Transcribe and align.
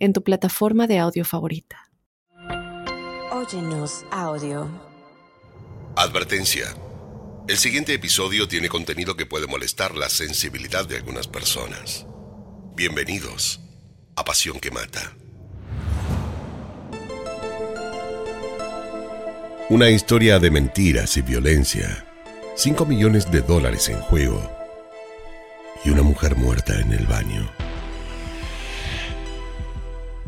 en 0.00 0.14
tu 0.14 0.24
plataforma 0.24 0.86
de 0.86 0.98
audio 0.98 1.24
favorita. 1.24 1.90
Óyenos 3.30 4.04
audio. 4.10 4.66
Advertencia. 5.94 6.74
El 7.46 7.58
siguiente 7.58 7.92
episodio 7.94 8.48
tiene 8.48 8.68
contenido 8.68 9.16
que 9.16 9.26
puede 9.26 9.46
molestar 9.46 9.94
la 9.94 10.08
sensibilidad 10.08 10.86
de 10.86 10.96
algunas 10.96 11.28
personas. 11.28 12.06
Bienvenidos 12.74 13.60
a 14.16 14.24
Pasión 14.24 14.58
que 14.58 14.70
Mata. 14.70 15.16
Una 19.68 19.90
historia 19.90 20.38
de 20.38 20.50
mentiras 20.50 21.16
y 21.16 21.22
violencia. 21.22 22.06
5 22.56 22.86
millones 22.86 23.30
de 23.30 23.42
dólares 23.42 23.88
en 23.88 24.00
juego. 24.00 24.50
Y 25.84 25.90
una 25.90 26.02
mujer 26.02 26.36
muerta 26.36 26.78
en 26.80 26.92
el 26.92 27.06
baño. 27.06 27.50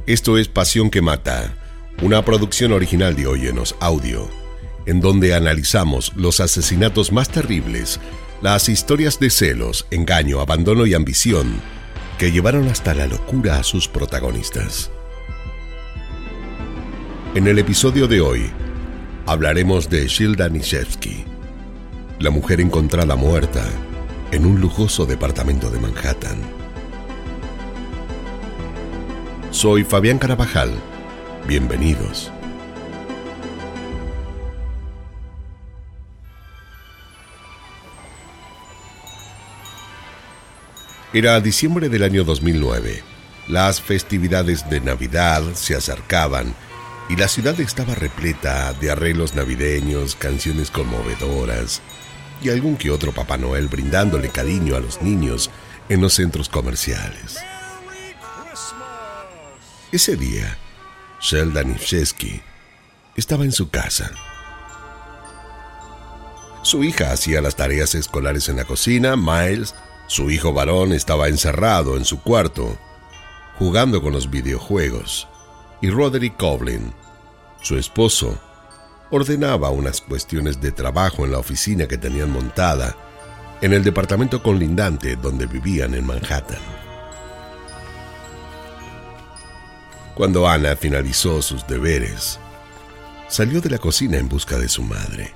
Esto 0.07 0.37
es 0.37 0.49
Pasión 0.49 0.91
que 0.91 1.01
Mata, 1.01 1.55
una 2.03 2.25
producción 2.25 2.73
original 2.73 3.15
de 3.15 3.29
Óyenos 3.29 3.77
Audio, 3.79 4.29
en 4.85 5.01
donde 5.01 5.33
analizamos 5.33 6.13
los 6.17 6.41
asesinatos 6.41 7.13
más 7.13 7.29
terribles, 7.29 8.01
las 8.41 8.69
historias 8.69 9.21
de 9.21 9.31
celos, 9.31 9.87
engaño, 9.93 10.41
abandono 10.41 10.87
y 10.87 10.95
ambición 10.95 11.61
que 12.19 12.33
llevaron 12.33 12.67
hasta 12.67 12.95
la 12.95 13.07
locura 13.07 13.61
a 13.61 13.63
sus 13.63 13.87
protagonistas. 13.87 14.91
En 17.37 17.47
el 17.47 17.61
episodio 17.61 18.09
de 18.09 18.21
hoy, 18.21 18.51
hablaremos 19.25 19.89
de 19.89 20.09
Shilda 20.09 20.49
Nishevsky, 20.49 21.25
la 22.19 22.31
mujer 22.31 22.61
encontrada 22.61 23.15
muerta 23.15 23.65
en 24.33 24.47
un 24.47 24.61
lujoso 24.61 25.07
departamento 25.07 25.71
de 25.71 25.79
Manhattan. 25.79 26.62
Soy 29.53 29.85
Fabián 29.85 30.19
Carabajal. 30.19 30.73
Bienvenidos. 31.47 32.33
Era 41.13 41.39
diciembre 41.43 41.91
del 41.91 42.03
año 42.03 42.25
2009. 42.25 43.03
Las 43.47 43.83
festividades 43.83 44.71
de 44.71 44.81
Navidad 44.81 45.43
se 45.53 45.75
acercaban 45.75 46.55
y 47.11 47.17
la 47.17 47.29
ciudad 47.29 47.61
estaba 47.61 47.95
repleta 47.95 48.73
de 48.73 48.91
arreglos 48.91 49.35
navideños, 49.35 50.17
canciones 50.17 50.71
conmovedoras 50.71 51.83
y 52.43 52.49
algún 52.49 52.79
que 52.79 52.91
otro 52.91 53.13
Papá 53.13 53.37
Noel 53.37 53.69
brindándole 53.69 54.31
cariño 54.31 54.77
a 54.77 54.81
los 54.81 55.03
niños 55.03 55.51
en 55.91 56.01
los 56.01 56.15
centros 56.15 56.49
comerciales. 56.49 57.37
Ese 59.93 60.17
día, 60.17 60.57
Sheldon 61.21 61.73
Ifshesky 61.73 62.41
estaba 63.15 63.45
en 63.45 63.53
su 63.53 63.69
casa. 63.69 64.11
Su 66.63 66.83
hija 66.83 67.13
hacía 67.13 67.43
las 67.43 67.57
tareas 67.57 67.95
escolares 67.95 68.49
en 68.49 68.57
la 68.57 68.65
cocina, 68.65 69.17
Miles, 69.17 69.75
su 70.07 70.31
hijo 70.31 70.55
varón, 70.55 70.95
estaba 70.95 71.29
encerrado 71.29 71.99
en 71.99 72.07
su 72.07 72.23
cuarto, 72.23 72.79
jugando 73.59 74.01
con 74.01 74.15
los 74.15 74.31
videojuegos, 74.31 75.29
y 75.83 75.91
Roderick 75.91 76.39
Coblin, 76.39 76.95
su 77.61 77.77
esposo, 77.77 78.41
ordenaba 79.11 79.69
unas 79.69 80.01
cuestiones 80.01 80.59
de 80.63 80.73
trabajo 80.73 81.27
en 81.27 81.33
la 81.33 81.39
oficina 81.39 81.87
que 81.87 81.99
tenían 81.99 82.31
montada 82.31 82.97
en 83.61 83.75
el 83.75 83.85
departamento 83.85 84.43
conlindante 84.43 85.17
donde 85.17 85.45
vivían 85.45 85.95
en 85.95 86.07
Manhattan. 86.07 86.82
Cuando 90.15 90.47
Ana 90.47 90.77
finalizó 90.77 91.41
sus 91.41 91.67
deberes, 91.67 92.39
salió 93.29 93.63
de 93.63 93.71
la 93.71 93.79
cocina 93.79 94.19
en 94.19 94.29
busca 94.29 94.59
de 94.59 94.69
su 94.69 94.83
madre. 94.83 95.35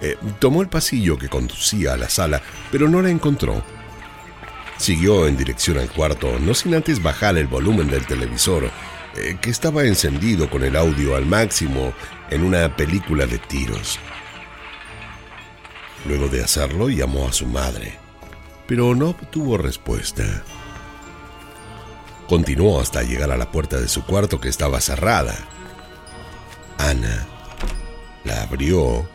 Eh, 0.00 0.16
tomó 0.38 0.62
el 0.62 0.68
pasillo 0.68 1.18
que 1.18 1.28
conducía 1.28 1.94
a 1.94 1.96
la 1.96 2.08
sala, 2.08 2.40
pero 2.70 2.88
no 2.88 3.02
la 3.02 3.10
encontró. 3.10 3.62
Siguió 4.76 5.26
en 5.26 5.36
dirección 5.36 5.78
al 5.78 5.90
cuarto, 5.90 6.38
no 6.38 6.54
sin 6.54 6.74
antes 6.74 7.02
bajar 7.02 7.36
el 7.36 7.48
volumen 7.48 7.88
del 7.88 8.06
televisor, 8.06 8.70
eh, 9.16 9.36
que 9.40 9.50
estaba 9.50 9.84
encendido 9.84 10.48
con 10.48 10.62
el 10.62 10.76
audio 10.76 11.16
al 11.16 11.26
máximo 11.26 11.92
en 12.30 12.44
una 12.44 12.76
película 12.76 13.26
de 13.26 13.38
tiros. 13.38 13.98
Luego 16.06 16.28
de 16.28 16.42
hacerlo, 16.42 16.88
llamó 16.88 17.28
a 17.28 17.32
su 17.32 17.46
madre, 17.46 17.98
pero 18.66 18.94
no 18.94 19.10
obtuvo 19.10 19.58
respuesta. 19.58 20.44
Continuó 22.32 22.80
hasta 22.80 23.02
llegar 23.02 23.30
a 23.30 23.36
la 23.36 23.52
puerta 23.52 23.78
de 23.78 23.88
su 23.88 24.06
cuarto 24.06 24.40
que 24.40 24.48
estaba 24.48 24.80
cerrada. 24.80 25.34
Ana 26.78 27.26
la 28.24 28.44
abrió 28.44 29.06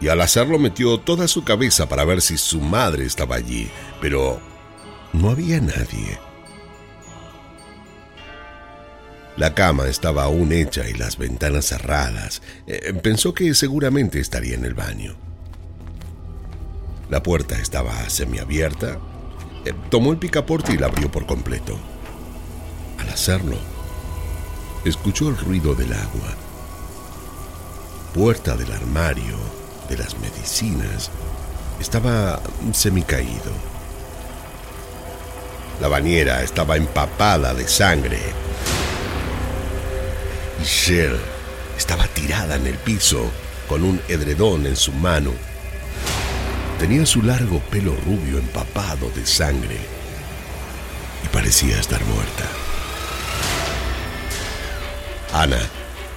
y 0.00 0.06
al 0.06 0.20
hacerlo 0.20 0.60
metió 0.60 1.00
toda 1.00 1.26
su 1.26 1.42
cabeza 1.42 1.88
para 1.88 2.04
ver 2.04 2.22
si 2.22 2.38
su 2.38 2.60
madre 2.60 3.04
estaba 3.04 3.34
allí, 3.34 3.68
pero 4.00 4.38
no 5.12 5.30
había 5.30 5.60
nadie. 5.60 6.16
La 9.36 9.52
cama 9.54 9.88
estaba 9.88 10.22
aún 10.22 10.52
hecha 10.52 10.88
y 10.88 10.94
las 10.94 11.18
ventanas 11.18 11.64
cerradas. 11.64 12.40
Eh, 12.68 12.94
pensó 13.02 13.34
que 13.34 13.52
seguramente 13.52 14.20
estaría 14.20 14.54
en 14.54 14.64
el 14.64 14.74
baño. 14.74 15.16
La 17.10 17.20
puerta 17.20 17.58
estaba 17.58 18.08
semiabierta 18.08 18.96
eh, 19.66 19.74
tomó 19.90 20.12
el 20.12 20.18
picaporte 20.18 20.72
y 20.72 20.78
la 20.78 20.86
abrió 20.86 21.10
por 21.10 21.26
completo. 21.26 21.76
Hacerlo, 23.12 23.56
escuchó 24.84 25.28
el 25.28 25.38
ruido 25.38 25.74
del 25.74 25.92
agua. 25.92 26.34
Puerta 28.14 28.56
del 28.56 28.72
armario, 28.72 29.36
de 29.88 29.98
las 29.98 30.18
medicinas, 30.18 31.10
estaba 31.80 32.40
semicaído. 32.72 33.52
La 35.80 35.88
bañera 35.88 36.42
estaba 36.42 36.76
empapada 36.76 37.54
de 37.54 37.66
sangre. 37.66 38.20
Y 40.62 40.64
Shell 40.64 41.18
estaba 41.76 42.06
tirada 42.08 42.56
en 42.56 42.66
el 42.66 42.78
piso 42.78 43.30
con 43.68 43.82
un 43.82 44.00
edredón 44.08 44.66
en 44.66 44.76
su 44.76 44.92
mano 44.92 45.32
Tenía 46.78 47.06
su 47.06 47.22
largo 47.22 47.58
pelo 47.70 47.96
rubio 48.04 48.38
empapado 48.38 49.08
de 49.14 49.24
sangre 49.24 49.78
y 51.24 51.28
parecía 51.28 51.80
estar 51.80 52.04
muerta. 52.04 52.65
Ana 55.42 55.58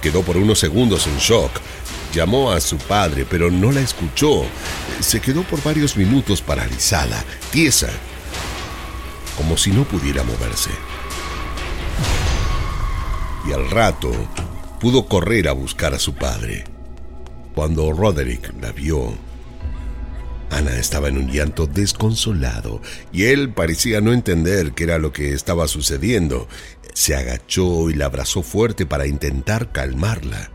quedó 0.00 0.22
por 0.22 0.36
unos 0.36 0.58
segundos 0.58 1.06
en 1.06 1.16
shock. 1.18 1.50
Llamó 2.12 2.50
a 2.50 2.60
su 2.60 2.76
padre, 2.78 3.26
pero 3.28 3.50
no 3.50 3.70
la 3.70 3.80
escuchó. 3.80 4.44
Se 5.00 5.20
quedó 5.20 5.42
por 5.42 5.62
varios 5.62 5.96
minutos 5.96 6.42
paralizada, 6.42 7.24
tiesa, 7.50 7.90
como 9.36 9.56
si 9.56 9.70
no 9.70 9.84
pudiera 9.84 10.24
moverse. 10.24 10.70
Y 13.46 13.52
al 13.52 13.70
rato 13.70 14.10
pudo 14.80 15.06
correr 15.06 15.48
a 15.48 15.52
buscar 15.52 15.94
a 15.94 15.98
su 15.98 16.14
padre. 16.14 16.64
Cuando 17.54 17.92
Roderick 17.92 18.52
la 18.60 18.72
vio, 18.72 19.14
Ana 20.50 20.76
estaba 20.76 21.08
en 21.08 21.16
un 21.16 21.30
llanto 21.30 21.66
desconsolado 21.66 22.82
y 23.12 23.26
él 23.26 23.52
parecía 23.52 24.00
no 24.00 24.12
entender 24.12 24.72
qué 24.72 24.84
era 24.84 24.98
lo 24.98 25.12
que 25.12 25.32
estaba 25.32 25.68
sucediendo. 25.68 26.48
Se 26.92 27.14
agachó 27.14 27.88
y 27.88 27.94
la 27.94 28.06
abrazó 28.06 28.42
fuerte 28.42 28.84
para 28.84 29.06
intentar 29.06 29.72
calmarla. 29.72 30.50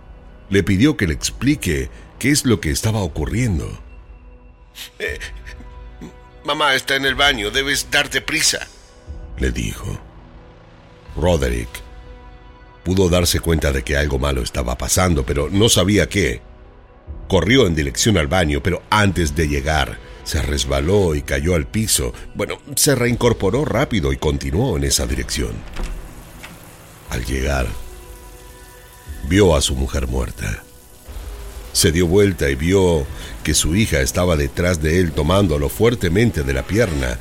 Le 0.50 0.64
pidió 0.64 0.98
que 0.98 1.08
le 1.08 1.14
explique 1.14 1.90
qué 2.20 2.30
es 2.30 2.46
lo 2.46 2.60
que 2.60 2.72
estaba 2.72 3.00
ocurriendo. 3.00 3.82
Eh, 5.00 5.18
mamá 6.44 6.76
está 6.76 6.96
en 6.96 7.06
el 7.06 7.16
baño, 7.16 7.50
debes 7.50 7.88
darte 7.90 8.22
prisa, 8.22 8.68
le 9.40 9.52
dijo. 9.52 10.00
Roderick 11.16 11.70
pudo 12.84 13.10
darse 13.10 13.40
cuenta 13.40 13.72
de 13.72 13.84
que 13.84 13.98
algo 13.98 14.20
malo 14.20 14.44
estaba 14.44 14.78
pasando, 14.78 15.26
pero 15.26 15.50
no 15.50 15.70
sabía 15.70 16.08
qué. 16.08 16.42
Corrió 17.28 17.66
en 17.66 17.76
dirección 17.76 18.18
al 18.18 18.28
baño, 18.28 18.62
pero 18.62 18.84
antes 18.90 19.36
de 19.36 19.48
llegar, 19.48 19.98
se 20.24 20.42
resbaló 20.42 21.16
y 21.16 21.22
cayó 21.22 21.56
al 21.56 21.68
piso. 21.68 22.14
Bueno, 22.34 22.60
se 22.76 22.96
reincorporó 22.96 23.66
rápido 23.66 24.12
y 24.12 24.18
continuó 24.18 24.78
en 24.78 24.84
esa 24.84 25.06
dirección. 25.06 25.54
Al 27.10 27.26
llegar, 27.26 27.68
vio 29.28 29.56
a 29.56 29.62
su 29.62 29.76
mujer 29.76 30.08
muerta. 30.08 30.64
Se 31.74 31.92
dio 31.92 32.08
vuelta 32.08 32.50
y 32.50 32.56
vio 32.56 33.06
que 33.44 33.54
su 33.54 33.76
hija 33.76 34.00
estaba 34.02 34.36
detrás 34.36 34.82
de 34.82 35.00
él 35.00 35.12
tomándolo 35.12 35.70
fuertemente 35.70 36.44
de 36.44 36.54
la 36.54 36.64
pierna. 36.64 37.20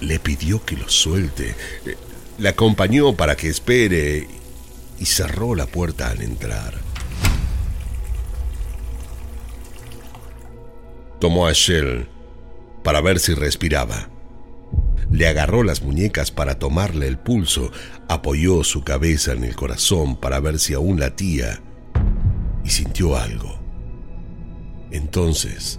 Le 0.00 0.18
pidió 0.18 0.64
que 0.64 0.76
lo 0.76 0.88
suelte. 0.88 1.54
Le 2.38 2.48
acompañó 2.48 3.14
para 3.14 3.36
que 3.36 3.48
espere 3.48 4.28
y 4.98 5.06
cerró 5.06 5.54
la 5.54 5.66
puerta 5.66 6.10
al 6.10 6.22
entrar. 6.22 6.89
Tomó 11.20 11.46
a 11.46 11.52
Shell 11.52 12.08
para 12.82 13.02
ver 13.02 13.18
si 13.18 13.34
respiraba. 13.34 14.08
Le 15.10 15.28
agarró 15.28 15.62
las 15.62 15.82
muñecas 15.82 16.30
para 16.30 16.58
tomarle 16.58 17.08
el 17.08 17.18
pulso, 17.18 17.70
apoyó 18.08 18.64
su 18.64 18.84
cabeza 18.84 19.32
en 19.32 19.44
el 19.44 19.54
corazón 19.54 20.16
para 20.16 20.40
ver 20.40 20.58
si 20.58 20.72
aún 20.72 20.98
latía 20.98 21.60
y 22.64 22.70
sintió 22.70 23.16
algo. 23.16 23.60
Entonces, 24.90 25.78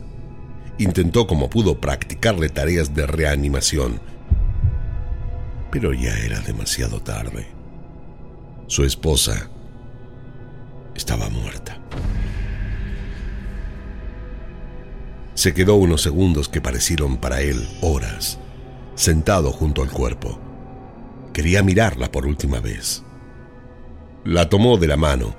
intentó 0.77 1.25
como 1.25 1.49
pudo 1.49 1.81
practicarle 1.81 2.49
tareas 2.49 2.93
de 2.93 3.07
reanimación, 3.07 3.99
pero 5.71 5.91
ya 5.91 6.17
era 6.19 6.39
demasiado 6.41 7.01
tarde. 7.01 7.47
Su 8.67 8.83
esposa 8.83 9.49
estaba 10.93 11.29
muerta. 11.29 11.79
Se 15.33 15.53
quedó 15.53 15.75
unos 15.75 16.01
segundos 16.01 16.49
que 16.49 16.61
parecieron 16.61 17.17
para 17.17 17.41
él 17.41 17.67
horas, 17.81 18.37
sentado 18.95 19.51
junto 19.51 19.81
al 19.81 19.89
cuerpo. 19.89 20.39
Quería 21.33 21.63
mirarla 21.63 22.11
por 22.11 22.25
última 22.25 22.59
vez. 22.59 23.03
La 24.25 24.49
tomó 24.49 24.77
de 24.77 24.87
la 24.87 24.97
mano. 24.97 25.35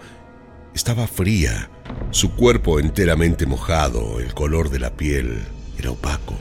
Estaba 0.74 1.06
fría, 1.06 1.70
su 2.10 2.34
cuerpo 2.34 2.80
enteramente 2.80 3.46
mojado, 3.46 4.18
el 4.18 4.32
color 4.34 4.70
de 4.70 4.78
la 4.78 4.96
piel 4.96 5.42
era 5.78 5.90
opaco. 5.90 6.36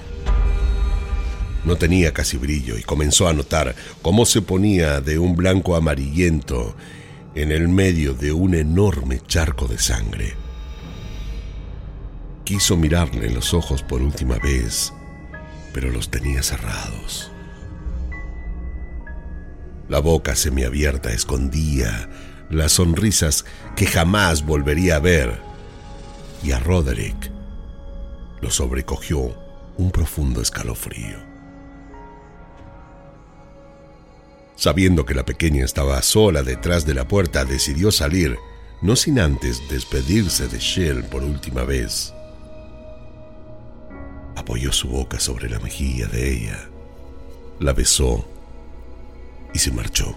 No 1.66 1.76
tenía 1.76 2.14
casi 2.14 2.38
brillo 2.38 2.78
y 2.78 2.84
comenzó 2.84 3.28
a 3.28 3.34
notar 3.34 3.76
cómo 4.02 4.26
se 4.26 4.42
ponía 4.42 5.02
de 5.02 5.20
un 5.20 5.36
blanco 5.36 5.76
amarillento 5.76 6.76
en 7.36 7.52
el 7.52 7.68
medio 7.68 8.14
de 8.14 8.32
un 8.32 8.56
enorme 8.56 9.20
charco 9.28 9.68
de 9.68 9.78
sangre. 9.78 10.34
Quiso 12.44 12.76
mirarle 12.76 13.28
en 13.28 13.36
los 13.36 13.54
ojos 13.54 13.84
por 13.84 14.02
última 14.02 14.38
vez, 14.40 14.94
pero 15.74 15.90
los 15.90 16.10
tenía 16.10 16.42
cerrados. 16.44 17.32
La 19.88 20.00
boca 20.00 20.36
semiabierta 20.36 21.12
escondía 21.12 22.10
las 22.50 22.74
sonrisas 22.74 23.46
que 23.76 23.86
jamás 23.86 24.46
volvería 24.46 24.98
a 24.98 25.00
ver, 25.00 25.40
y 26.44 26.52
a 26.52 26.60
Roderick 26.60 27.32
lo 28.42 28.50
sobrecogió 28.50 29.36
un 29.78 29.92
profundo 29.92 30.42
escalofrío. 30.42 31.20
Sabiendo 34.56 35.06
que 35.06 35.14
la 35.14 35.26
pequeña 35.26 35.64
estaba 35.64 36.02
sola 36.02 36.42
detrás 36.44 36.86
de 36.86 36.96
la 36.96 37.08
puerta, 37.08 37.46
decidió 37.46 37.92
salir, 37.92 38.38
no 38.82 38.96
sin 38.96 39.20
antes 39.20 39.62
despedirse 39.70 40.48
de 40.48 40.60
Shell 40.60 41.04
por 41.06 41.24
última 41.24 41.64
vez 41.64 42.14
apoyó 44.36 44.72
su 44.72 44.88
boca 44.88 45.20
sobre 45.20 45.50
la 45.50 45.60
mejilla 45.60 46.08
de 46.08 46.32
ella, 46.32 46.70
la 47.60 47.74
besó 47.74 48.26
y 49.54 49.60
se 49.60 49.72
marchó. 49.72 50.16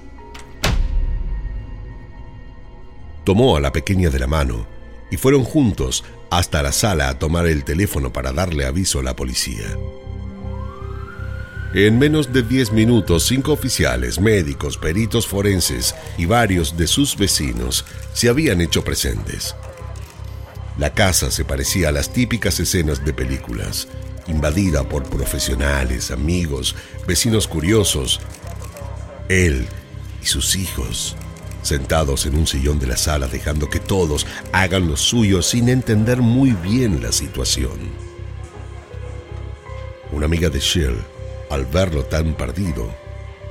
Tomó 3.24 3.56
a 3.56 3.60
la 3.60 3.72
pequeña 3.72 4.10
de 4.10 4.18
la 4.18 4.26
mano 4.26 4.66
y 5.10 5.16
fueron 5.16 5.44
juntos 5.44 6.04
hasta 6.30 6.62
la 6.62 6.72
sala 6.72 7.08
a 7.08 7.18
tomar 7.18 7.46
el 7.46 7.64
teléfono 7.64 8.12
para 8.12 8.32
darle 8.32 8.66
aviso 8.66 8.98
a 8.98 9.02
la 9.02 9.16
policía. 9.16 9.76
En 11.74 11.98
menos 11.98 12.32
de 12.32 12.42
10 12.42 12.72
minutos, 12.72 13.26
cinco 13.26 13.52
oficiales, 13.52 14.20
médicos, 14.20 14.78
peritos 14.78 15.26
forenses 15.26 15.94
y 16.16 16.24
varios 16.24 16.76
de 16.76 16.86
sus 16.86 17.16
vecinos 17.16 17.84
se 18.12 18.28
habían 18.28 18.60
hecho 18.60 18.84
presentes. 18.84 19.56
La 20.76 20.92
casa 20.92 21.30
se 21.30 21.44
parecía 21.44 21.90
a 21.90 21.92
las 21.92 22.12
típicas 22.12 22.58
escenas 22.58 23.04
de 23.04 23.12
películas, 23.12 23.86
invadida 24.26 24.82
por 24.82 25.04
profesionales, 25.04 26.10
amigos, 26.10 26.74
vecinos 27.06 27.46
curiosos. 27.46 28.20
Él 29.28 29.68
y 30.20 30.26
sus 30.26 30.56
hijos, 30.56 31.14
sentados 31.62 32.26
en 32.26 32.34
un 32.34 32.48
sillón 32.48 32.80
de 32.80 32.88
la 32.88 32.96
sala 32.96 33.28
dejando 33.28 33.70
que 33.70 33.78
todos 33.78 34.26
hagan 34.52 34.88
lo 34.88 34.96
suyo 34.96 35.42
sin 35.42 35.68
entender 35.68 36.22
muy 36.22 36.50
bien 36.50 37.00
la 37.00 37.12
situación. 37.12 37.78
Una 40.10 40.26
amiga 40.26 40.50
de 40.50 40.58
Shell, 40.58 40.96
al 41.50 41.66
verlo 41.66 42.04
tan 42.04 42.34
perdido, 42.34 42.92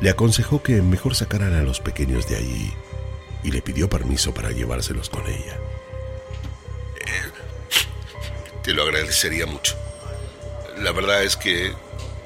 le 0.01 0.09
aconsejó 0.09 0.61
que 0.61 0.81
mejor 0.81 1.15
sacaran 1.15 1.53
a 1.53 1.63
los 1.63 1.79
pequeños 1.79 2.27
de 2.27 2.35
allí 2.35 2.73
y 3.43 3.51
le 3.51 3.61
pidió 3.61 3.89
permiso 3.89 4.33
para 4.33 4.51
llevárselos 4.51 5.09
con 5.09 5.25
ella. 5.25 5.57
Te 8.63 8.73
lo 8.73 8.83
agradecería 8.83 9.45
mucho. 9.45 9.75
La 10.81 10.91
verdad 10.91 11.23
es 11.23 11.35
que 11.35 11.73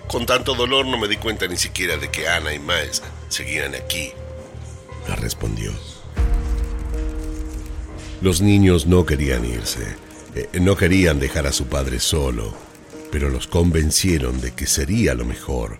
con 0.07 0.25
tanto 0.25 0.53
dolor 0.53 0.85
no 0.85 0.97
me 0.97 1.07
di 1.07 1.17
cuenta 1.17 1.47
ni 1.47 1.57
siquiera 1.57 1.97
de 1.97 2.09
que 2.09 2.27
Ana 2.27 2.53
y 2.53 2.59
Miles 2.59 3.01
seguían 3.29 3.75
aquí. 3.75 4.11
La 5.07 5.15
respondió. 5.15 5.71
Los 8.21 8.41
niños 8.41 8.87
no 8.87 9.05
querían 9.05 9.45
irse, 9.45 9.95
eh, 10.35 10.49
no 10.59 10.75
querían 10.75 11.19
dejar 11.19 11.47
a 11.47 11.51
su 11.51 11.67
padre 11.67 11.99
solo, 11.99 12.55
pero 13.11 13.29
los 13.29 13.47
convencieron 13.47 14.41
de 14.41 14.53
que 14.53 14.65
sería 14.65 15.13
lo 15.13 15.25
mejor. 15.25 15.79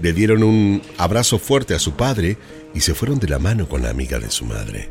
Le 0.00 0.12
dieron 0.12 0.42
un 0.42 0.82
abrazo 0.98 1.38
fuerte 1.38 1.74
a 1.74 1.78
su 1.78 1.94
padre 1.94 2.36
y 2.74 2.80
se 2.80 2.94
fueron 2.94 3.18
de 3.18 3.28
la 3.28 3.38
mano 3.38 3.68
con 3.68 3.82
la 3.82 3.90
amiga 3.90 4.18
de 4.18 4.30
su 4.30 4.44
madre. 4.44 4.90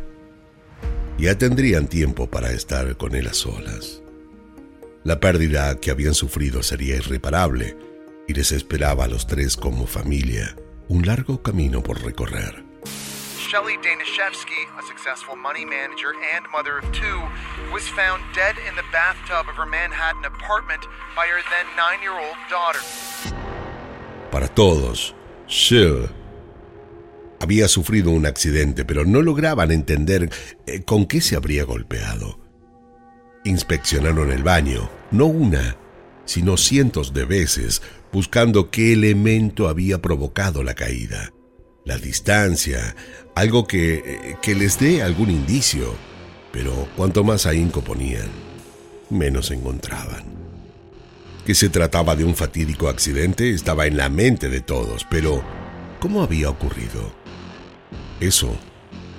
Ya 1.17 1.37
tendrían 1.37 1.87
tiempo 1.87 2.29
para 2.29 2.51
estar 2.51 2.97
con 2.97 3.15
él 3.15 3.27
a 3.27 3.33
solas. 3.33 4.02
La 5.03 5.19
pérdida 5.19 5.75
que 5.81 5.91
habían 5.91 6.13
sufrido 6.13 6.63
sería 6.63 6.95
irreparable 6.95 7.75
y 8.25 8.33
les 8.33 8.53
esperaba 8.53 9.03
a 9.03 9.07
los 9.07 9.27
tres 9.27 9.57
como 9.57 9.85
familia 9.85 10.55
un 10.87 11.05
largo 11.05 11.41
camino 11.43 11.83
por 11.83 12.01
recorrer. 12.01 12.63
Shelly 13.37 13.75
Danishevsky, 13.83 14.65
a 14.79 14.81
successful 14.87 15.35
money 15.35 15.65
manager 15.65 16.13
and 16.33 16.45
mother 16.53 16.79
of 16.79 16.89
two, 16.93 17.19
was 17.73 17.83
found 17.89 18.23
dead 18.33 18.55
in 18.67 18.75
the 18.75 18.83
bathtub 18.93 19.47
of 19.49 19.55
her 19.57 19.65
Manhattan 19.65 20.23
apartment 20.25 20.87
by 21.15 21.27
her 21.27 21.41
then 21.51 21.67
nine-year-old 21.75 22.37
daughter. 22.49 22.79
Para 24.31 24.47
todos, 24.47 25.13
Shell 25.47 26.09
había 27.41 27.67
sufrido 27.67 28.09
un 28.11 28.25
accidente, 28.25 28.85
pero 28.85 29.03
no 29.03 29.21
lograban 29.21 29.71
entender 29.71 30.29
eh, 30.65 30.81
con 30.83 31.05
qué 31.05 31.19
se 31.19 31.35
habría 31.35 31.65
golpeado. 31.65 32.42
Inspeccionaron 33.45 34.31
el 34.31 34.43
baño, 34.43 34.89
no 35.11 35.25
una, 35.25 35.75
sino 36.25 36.57
cientos 36.57 37.13
de 37.13 37.25
veces, 37.25 37.81
buscando 38.11 38.69
qué 38.71 38.93
elemento 38.93 39.67
había 39.67 40.01
provocado 40.01 40.63
la 40.63 40.73
caída. 40.75 41.33
La 41.85 41.97
distancia, 41.97 42.95
algo 43.35 43.67
que, 43.67 44.37
que 44.41 44.55
les 44.55 44.79
dé 44.79 45.01
algún 45.01 45.29
indicio, 45.29 45.93
pero 46.53 46.87
cuanto 46.95 47.23
más 47.25 47.45
ahínco 47.45 47.81
ponían, 47.81 48.29
menos 49.09 49.51
encontraban. 49.51 50.23
Que 51.45 51.55
se 51.55 51.67
trataba 51.67 52.15
de 52.15 52.23
un 52.23 52.35
fatídico 52.35 52.87
accidente 52.87 53.49
estaba 53.49 53.85
en 53.85 53.97
la 53.97 54.07
mente 54.07 54.47
de 54.47 54.61
todos, 54.61 55.05
pero 55.09 55.43
¿cómo 55.99 56.23
había 56.23 56.49
ocurrido? 56.49 57.13
Eso 58.21 58.55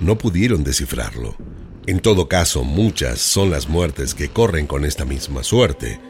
no 0.00 0.16
pudieron 0.16 0.64
descifrarlo. 0.64 1.36
En 1.86 2.00
todo 2.00 2.28
caso, 2.28 2.64
muchas 2.64 3.18
son 3.18 3.50
las 3.50 3.68
muertes 3.68 4.14
que 4.14 4.30
corren 4.30 4.66
con 4.66 4.86
esta 4.86 5.04
misma 5.04 5.42
suerte. 5.42 6.00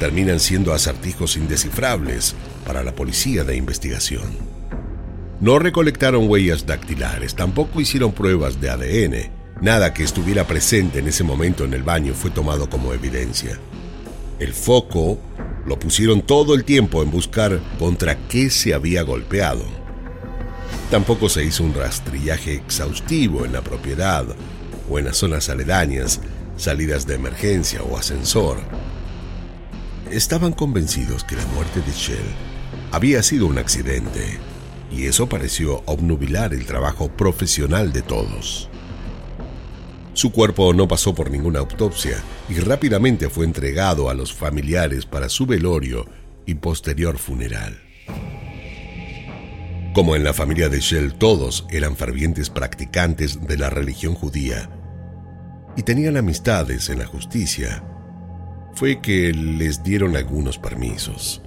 Terminan 0.00 0.40
siendo 0.40 0.74
acertijos 0.74 1.36
indescifrables 1.36 2.34
para 2.66 2.82
la 2.82 2.92
policía 2.92 3.44
de 3.44 3.54
investigación. 3.54 4.36
No 5.40 5.60
recolectaron 5.60 6.28
huellas 6.28 6.66
dactilares, 6.66 7.36
tampoco 7.36 7.80
hicieron 7.80 8.12
pruebas 8.12 8.60
de 8.60 8.70
ADN. 8.70 9.30
Nada 9.62 9.94
que 9.94 10.02
estuviera 10.02 10.44
presente 10.48 10.98
en 10.98 11.06
ese 11.06 11.22
momento 11.22 11.64
en 11.64 11.72
el 11.72 11.84
baño 11.84 12.12
fue 12.12 12.30
tomado 12.32 12.68
como 12.68 12.92
evidencia. 12.92 13.56
El 14.40 14.52
foco 14.52 15.20
lo 15.64 15.78
pusieron 15.78 16.22
todo 16.22 16.56
el 16.56 16.64
tiempo 16.64 17.04
en 17.04 17.12
buscar 17.12 17.60
contra 17.78 18.18
qué 18.26 18.50
se 18.50 18.74
había 18.74 19.02
golpeado. 19.02 19.79
Tampoco 20.90 21.28
se 21.28 21.44
hizo 21.44 21.62
un 21.62 21.72
rastrillaje 21.72 22.54
exhaustivo 22.54 23.44
en 23.44 23.52
la 23.52 23.62
propiedad 23.62 24.26
o 24.90 24.98
en 24.98 25.04
las 25.04 25.18
zonas 25.18 25.48
aledañas, 25.48 26.20
salidas 26.56 27.06
de 27.06 27.14
emergencia 27.14 27.80
o 27.84 27.96
ascensor. 27.96 28.58
Estaban 30.10 30.52
convencidos 30.52 31.22
que 31.22 31.36
la 31.36 31.46
muerte 31.54 31.80
de 31.80 31.92
Shell 31.92 32.18
había 32.90 33.22
sido 33.22 33.46
un 33.46 33.58
accidente, 33.58 34.40
y 34.90 35.06
eso 35.06 35.28
pareció 35.28 35.84
obnubilar 35.86 36.52
el 36.52 36.66
trabajo 36.66 37.08
profesional 37.08 37.92
de 37.92 38.02
todos. 38.02 38.68
Su 40.12 40.32
cuerpo 40.32 40.74
no 40.74 40.88
pasó 40.88 41.14
por 41.14 41.30
ninguna 41.30 41.60
autopsia 41.60 42.20
y 42.48 42.54
rápidamente 42.54 43.30
fue 43.30 43.44
entregado 43.44 44.10
a 44.10 44.14
los 44.14 44.34
familiares 44.34 45.06
para 45.06 45.28
su 45.28 45.46
velorio 45.46 46.04
y 46.46 46.56
posterior 46.56 47.16
funeral. 47.16 47.89
Como 49.92 50.14
en 50.14 50.22
la 50.22 50.32
familia 50.32 50.68
de 50.68 50.78
Shell 50.78 51.14
todos 51.14 51.66
eran 51.68 51.96
fervientes 51.96 52.48
practicantes 52.48 53.44
de 53.46 53.56
la 53.58 53.70
religión 53.70 54.14
judía 54.14 54.70
y 55.76 55.82
tenían 55.82 56.16
amistades 56.16 56.90
en 56.90 57.00
la 57.00 57.06
justicia, 57.06 57.82
fue 58.72 59.00
que 59.00 59.32
les 59.32 59.82
dieron 59.82 60.16
algunos 60.16 60.58
permisos. 60.58 61.42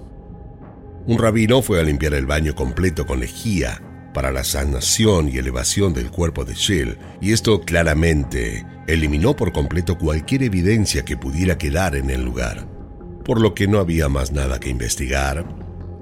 Un 1.06 1.18
rabino 1.18 1.62
fue 1.62 1.80
a 1.80 1.84
limpiar 1.84 2.12
el 2.14 2.26
baño 2.26 2.54
completo 2.54 3.06
con 3.06 3.20
lejía 3.20 3.82
para 4.12 4.30
la 4.30 4.44
sanación 4.44 5.28
y 5.28 5.38
elevación 5.38 5.94
del 5.94 6.10
cuerpo 6.10 6.44
de 6.44 6.54
Shell, 6.54 6.98
y 7.20 7.32
esto 7.32 7.62
claramente 7.62 8.64
eliminó 8.86 9.34
por 9.34 9.52
completo 9.52 9.96
cualquier 9.98 10.42
evidencia 10.42 11.04
que 11.04 11.16
pudiera 11.16 11.56
quedar 11.56 11.96
en 11.96 12.10
el 12.10 12.22
lugar. 12.22 12.68
Por 13.24 13.40
lo 13.40 13.54
que 13.54 13.66
no 13.66 13.78
había 13.78 14.08
más 14.08 14.32
nada 14.32 14.60
que 14.60 14.68
investigar, 14.68 15.46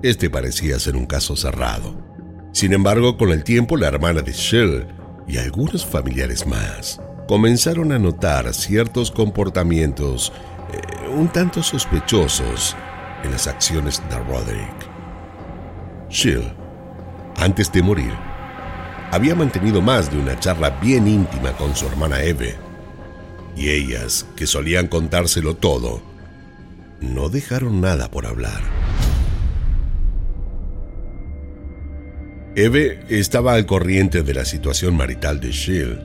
este 0.03 0.29
parecía 0.29 0.79
ser 0.79 0.97
un 0.97 1.07
caso 1.07 1.37
cerrado. 1.37 2.02
Sin 2.53 2.73
embargo, 2.73 3.17
con 3.17 3.31
el 3.31 3.45
tiempo 3.45 3.77
la 3.77 3.89
hermana 3.89 4.23
de 4.23 4.33
Shell 4.33 4.87
y 5.27 5.39
algunos 5.39 5.85
familiares 5.85 6.47
más 6.47 7.01
comenzaron 7.27 7.93
a 7.93 7.99
notar 7.99 8.53
ciertos 8.53 9.11
comportamientos 9.11 10.33
eh, 10.73 11.09
un 11.09 11.29
tanto 11.29 11.63
sospechosos 11.63 12.77
en 13.25 13.31
las 13.31 13.47
acciones 13.47 14.03
de 14.11 14.19
Roderick. 14.19 14.89
Shell 16.11 16.63
antes 17.37 17.73
de 17.73 17.83
morir, 17.83 18.13
había 19.11 19.35
mantenido 19.35 19.81
más 19.81 20.11
de 20.11 20.19
una 20.19 20.39
charla 20.39 20.71
bien 20.71 21.09
íntima 21.09 21.53
con 21.53 21.75
su 21.75 21.87
hermana 21.87 22.23
Eve, 22.23 22.55
y 23.57 23.71
ellas, 23.71 24.27
que 24.37 24.47
solían 24.47 24.87
contárselo 24.87 25.55
todo, 25.57 26.01
no 27.01 27.29
dejaron 27.29 27.81
nada 27.81 28.11
por 28.11 28.27
hablar. 28.27 28.61
Eve 32.55 33.01
estaba 33.09 33.55
al 33.55 33.65
corriente 33.65 34.23
de 34.23 34.35
la 34.35 34.45
situación 34.45 34.95
marital 34.95 35.41
de 35.41 35.53
Shield. 35.53 36.01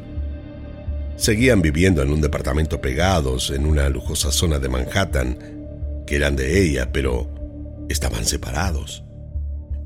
Seguían 1.18 1.62
viviendo 1.62 2.02
en 2.02 2.10
un 2.10 2.22
departamento 2.22 2.80
pegados 2.80 3.50
en 3.50 3.66
una 3.66 3.90
lujosa 3.90 4.32
zona 4.32 4.58
de 4.58 4.70
Manhattan, 4.70 5.38
que 6.06 6.16
eran 6.16 6.38
de 6.38 6.64
ella, 6.64 6.94
pero 6.94 7.30
estaban 7.90 8.24
separados. 8.24 9.04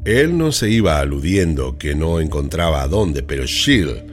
Él 0.06 0.38
no 0.38 0.52
se 0.52 0.70
iba 0.70 1.00
aludiendo 1.00 1.80
que 1.80 1.96
no 1.96 2.20
encontraba 2.20 2.84
a 2.84 2.88
dónde, 2.88 3.24
pero 3.24 3.44
Shield 3.46 4.04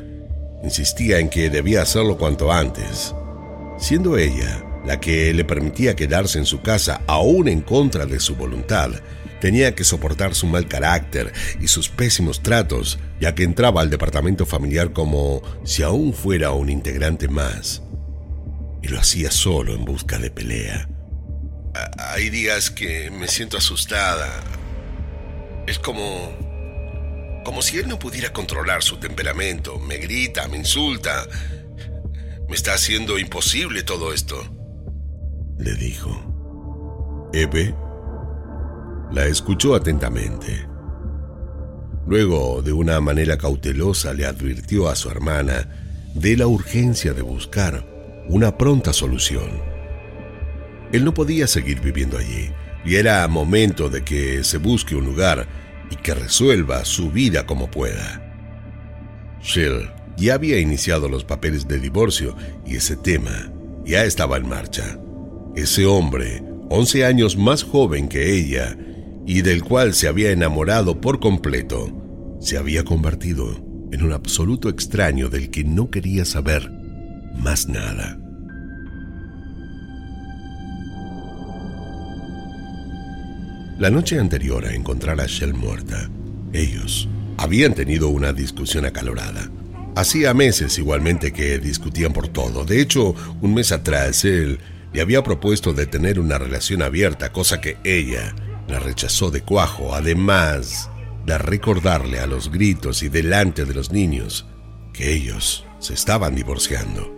insistía 0.65 1.19
en 1.19 1.29
que 1.29 1.51
debía 1.51 1.83
hacerlo 1.83 2.17
cuanto 2.17 2.51
antes, 2.51 3.15
siendo 3.79 4.17
ella 4.17 4.65
la 4.87 4.99
que 4.99 5.35
le 5.35 5.45
permitía 5.45 5.95
quedarse 5.95 6.39
en 6.39 6.47
su 6.47 6.63
casa 6.63 7.03
aún 7.07 7.47
en 7.47 7.61
contra 7.61 8.07
de 8.07 8.21
su 8.21 8.37
voluntad. 8.37 8.91
Tenía 9.41 9.75
que 9.75 9.85
soportar 9.85 10.35
su 10.35 10.47
mal 10.47 10.67
carácter 10.67 11.33
y 11.61 11.69
sus 11.69 11.89
pésimos 11.89 12.43
tratos, 12.43 12.99
ya 13.21 13.35
que 13.35 13.45
entraba 13.45 13.81
al 13.81 13.91
departamento 13.91 14.47
familiar 14.47 14.93
como 14.93 15.43
si 15.65 15.83
aún 15.83 16.13
fuera 16.13 16.51
un 16.53 16.71
integrante 16.71 17.29
más. 17.29 17.83
Y 18.83 18.89
lo 18.89 18.99
hacía 18.99 19.31
solo 19.31 19.75
en 19.75 19.85
busca 19.85 20.19
de 20.19 20.31
pelea. 20.31 20.89
Hay 21.99 22.31
días 22.31 22.71
que 22.71 23.11
me 23.11 23.29
siento 23.29 23.57
asustada, 23.57 24.29
es 25.67 25.79
como... 25.79 26.33
como 27.45 27.63
si 27.63 27.79
él 27.79 27.89
no 27.89 27.99
pudiera 27.99 28.33
controlar 28.33 28.83
su 28.83 28.99
temperamento. 28.99 29.79
Me 29.79 29.99
grita, 29.99 30.49
me 30.49 30.57
insulta. 30.57 31.29
Me 32.49 32.57
está 32.57 32.75
haciendo 32.75 33.19
imposible 33.19 33.83
todo 33.85 34.13
esto. 34.13 34.37
Le 35.59 35.75
dijo. 35.75 37.31
Eve 37.33 37.75
la 39.13 39.27
escuchó 39.27 39.75
atentamente. 39.75 40.67
Luego, 42.07 42.63
de 42.63 42.73
una 42.73 43.01
manera 43.01 43.37
cautelosa, 43.37 44.15
le 44.15 44.27
advirtió 44.27 44.89
a 44.89 44.97
su 44.97 45.11
hermana 45.11 45.69
de 46.15 46.37
la 46.37 46.47
urgencia 46.47 47.13
de 47.13 47.23
buscar 47.23 47.87
una 48.29 48.57
pronta 48.57 48.93
solución. 48.93 49.63
Él 50.93 51.05
no 51.05 51.13
podía 51.13 51.47
seguir 51.47 51.81
viviendo 51.81 52.17
allí 52.19 52.51
y 52.85 52.97
era 52.97 53.27
momento 53.29 53.91
de 53.91 54.05
que 54.05 54.43
se 54.45 54.59
busque 54.59 54.95
un 54.95 55.05
lugar 55.05 55.47
y 55.91 55.97
que 55.97 56.15
resuelva 56.15 56.85
su 56.85 57.11
vida 57.11 57.47
como 57.47 57.71
pueda. 57.71 58.25
Shell 59.43 59.91
ya 60.17 60.35
había 60.35 60.59
iniciado 60.59 61.09
los 61.09 61.25
papeles 61.25 61.69
de 61.69 61.79
divorcio 61.79 62.35
y 62.67 62.77
ese 62.77 62.97
tema 62.97 63.53
ya 63.85 64.05
estaba 64.05 64.37
en 64.37 64.49
marcha. 64.49 64.99
Ese 65.55 65.87
hombre, 65.87 66.43
11 66.71 67.05
años 67.05 67.37
más 67.37 67.63
joven 67.63 68.09
que 68.09 68.35
ella 68.35 68.77
y 69.29 69.43
del 69.43 69.63
cual 69.63 69.93
se 69.93 70.09
había 70.09 70.31
enamorado 70.31 71.03
por 71.03 71.21
completo, 71.21 72.39
se 72.41 72.57
había 72.57 72.83
convertido 72.83 73.63
en 73.93 74.03
un 74.03 74.15
absoluto 74.15 74.71
extraño 74.71 75.29
del 75.29 75.51
que 75.51 75.65
no 75.65 75.91
quería 75.91 76.25
saber 76.25 76.73
más 77.37 77.69
nada. 77.69 78.19
La 83.79 83.91
noche 83.91 84.19
anterior 84.19 84.65
a 84.65 84.75
encontrar 84.75 85.21
a 85.21 85.27
Shell 85.27 85.53
muerta, 85.53 86.09
ellos 86.55 87.07
habían 87.37 87.75
tenido 87.75 88.09
una 88.09 88.33
discusión 88.33 88.87
acalorada. 88.87 89.51
Hacía 89.95 90.33
meses 90.33 90.79
igualmente 90.79 91.35
que 91.35 91.59
discutían 91.59 92.15
por 92.15 92.29
todo. 92.29 92.65
De 92.65 92.81
hecho, 92.81 93.15
un 93.43 93.53
mes 93.53 93.73
atrás 93.73 94.25
él 94.25 94.59
le 94.95 95.03
había 95.03 95.23
propuesto 95.23 95.75
de 95.75 95.85
tener 95.85 96.19
una 96.19 96.39
relación 96.39 96.81
abierta, 96.81 97.31
cosa 97.31 97.61
que 97.61 97.77
ella 97.85 98.35
la 98.69 98.79
rechazó 98.79 99.31
de 99.31 99.43
cuajo, 99.43 99.95
además 99.95 100.91
de 101.25 101.39
recordarle 101.39 102.21
a 102.21 102.27
los 102.27 102.51
gritos 102.51 103.03
y 103.03 103.09
delante 103.09 103.65
de 103.65 103.75
los 103.75 103.91
niños 103.91 104.47
que 104.93 105.13
ellos 105.13 105.65
se 105.79 105.95
estaban 105.95 106.35
divorciando. 106.35 107.15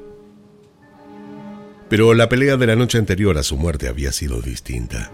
Pero 1.88 2.14
la 2.14 2.28
pelea 2.28 2.57
de 2.57 2.66
la 2.66 2.76
noche 2.76 2.99
anterior 2.99 3.37
a 3.37 3.42
su 3.42 3.57
muerte 3.57 3.88
había 3.88 4.12
sido 4.12 4.40
distinta. 4.40 5.11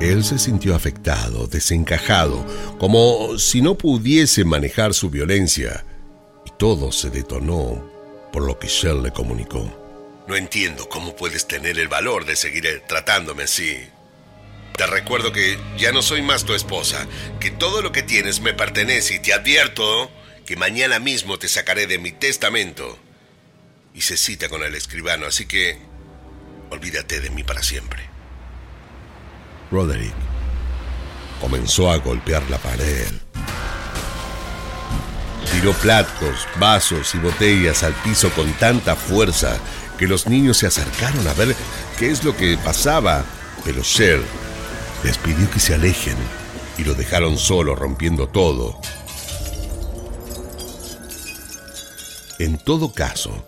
Él 0.00 0.24
se 0.24 0.38
sintió 0.38 0.74
afectado, 0.74 1.46
desencajado, 1.46 2.44
como 2.78 3.38
si 3.38 3.62
no 3.62 3.76
pudiese 3.76 4.44
manejar 4.44 4.94
su 4.94 5.10
violencia, 5.10 5.84
y 6.44 6.50
todo 6.58 6.92
se 6.92 7.10
detonó 7.10 7.84
por 8.32 8.44
lo 8.44 8.58
que 8.58 8.68
Shell 8.68 9.02
le 9.02 9.12
comunicó. 9.12 9.70
No 10.28 10.36
entiendo 10.36 10.88
cómo 10.88 11.16
puedes 11.16 11.46
tener 11.46 11.78
el 11.78 11.88
valor 11.88 12.26
de 12.26 12.36
seguir 12.36 12.82
tratándome 12.86 13.44
así. 13.44 13.76
Te 14.76 14.86
recuerdo 14.86 15.32
que 15.32 15.58
ya 15.76 15.92
no 15.92 16.02
soy 16.02 16.22
más 16.22 16.44
tu 16.44 16.54
esposa, 16.54 17.06
que 17.40 17.50
todo 17.50 17.82
lo 17.82 17.92
que 17.92 18.02
tienes 18.02 18.40
me 18.40 18.54
pertenece 18.54 19.14
y 19.14 19.18
te 19.18 19.32
advierto 19.32 20.10
que 20.46 20.56
mañana 20.56 20.98
mismo 20.98 21.38
te 21.38 21.48
sacaré 21.48 21.86
de 21.86 21.98
mi 21.98 22.12
testamento. 22.12 22.98
Y 23.94 24.02
se 24.02 24.16
cita 24.16 24.48
con 24.48 24.62
el 24.62 24.74
escribano, 24.74 25.26
así 25.26 25.46
que 25.46 25.78
olvídate 26.70 27.20
de 27.20 27.30
mí 27.30 27.42
para 27.42 27.62
siempre. 27.62 28.08
Roderick 29.70 30.14
comenzó 31.40 31.90
a 31.90 31.96
golpear 31.96 32.42
la 32.48 32.58
pared. 32.58 33.08
Tiró 35.52 35.72
platos, 35.74 36.46
vasos 36.58 37.14
y 37.14 37.18
botellas 37.18 37.82
al 37.82 37.94
piso 37.94 38.30
con 38.30 38.52
tanta 38.54 38.96
fuerza 38.96 39.58
que 39.98 40.06
los 40.06 40.26
niños 40.26 40.58
se 40.58 40.66
acercaron 40.66 41.26
a 41.26 41.34
ver 41.34 41.54
qué 41.98 42.10
es 42.10 42.22
lo 42.22 42.36
que 42.36 42.56
pasaba, 42.58 43.24
pero 43.64 43.82
Shell 43.82 44.22
les 45.04 45.18
pidió 45.18 45.50
que 45.50 45.60
se 45.60 45.74
alejen 45.74 46.16
y 46.76 46.84
lo 46.84 46.94
dejaron 46.94 47.38
solo 47.38 47.74
rompiendo 47.74 48.28
todo. 48.28 48.80
En 52.38 52.58
todo 52.58 52.92
caso, 52.92 53.44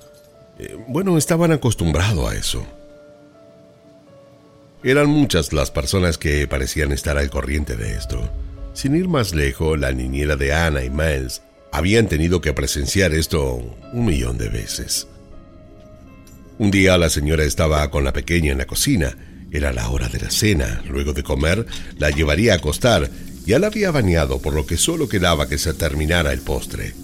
eh, 0.58 0.76
bueno, 0.88 1.16
estaban 1.16 1.52
acostumbrados 1.52 2.30
a 2.30 2.34
eso. 2.34 2.66
Eran 4.82 5.08
muchas 5.08 5.52
las 5.52 5.70
personas 5.70 6.18
que 6.18 6.48
parecían 6.48 6.90
estar 6.90 7.18
al 7.18 7.30
corriente 7.30 7.76
de 7.76 7.94
esto. 7.94 8.30
Sin 8.72 8.96
ir 8.96 9.08
más 9.08 9.34
lejos, 9.34 9.78
la 9.78 9.92
niñera 9.92 10.36
de 10.36 10.52
Ana 10.54 10.82
y 10.82 10.90
Miles 10.90 11.42
habían 11.70 12.08
tenido 12.08 12.40
que 12.40 12.52
presenciar 12.52 13.12
esto 13.12 13.56
un 13.92 14.04
millón 14.04 14.38
de 14.38 14.48
veces. 14.48 15.06
Un 16.58 16.70
día 16.70 16.98
la 16.98 17.10
señora 17.10 17.44
estaba 17.44 17.88
con 17.90 18.04
la 18.04 18.12
pequeña 18.12 18.52
en 18.52 18.58
la 18.58 18.66
cocina. 18.66 19.16
Era 19.50 19.72
la 19.72 19.88
hora 19.90 20.08
de 20.08 20.20
la 20.20 20.30
cena. 20.30 20.82
Luego 20.88 21.12
de 21.12 21.22
comer, 21.22 21.66
la 21.98 22.10
llevaría 22.10 22.52
a 22.52 22.56
acostar. 22.56 23.10
Ya 23.46 23.58
la 23.58 23.68
había 23.68 23.90
bañado, 23.90 24.40
por 24.40 24.54
lo 24.54 24.66
que 24.66 24.76
solo 24.76 25.08
quedaba 25.08 25.48
que 25.48 25.58
se 25.58 25.74
terminara 25.74 26.32
el 26.32 26.40
postre. 26.40 26.94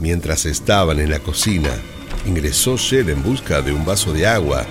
Mientras 0.00 0.46
estaban 0.46 0.98
en 0.98 1.10
la 1.10 1.18
cocina, 1.20 1.70
ingresó 2.26 2.76
Shell 2.76 3.10
en 3.10 3.22
busca 3.22 3.62
de 3.62 3.72
un 3.72 3.84
vaso 3.84 4.12
de 4.12 4.26
agua 4.26 4.66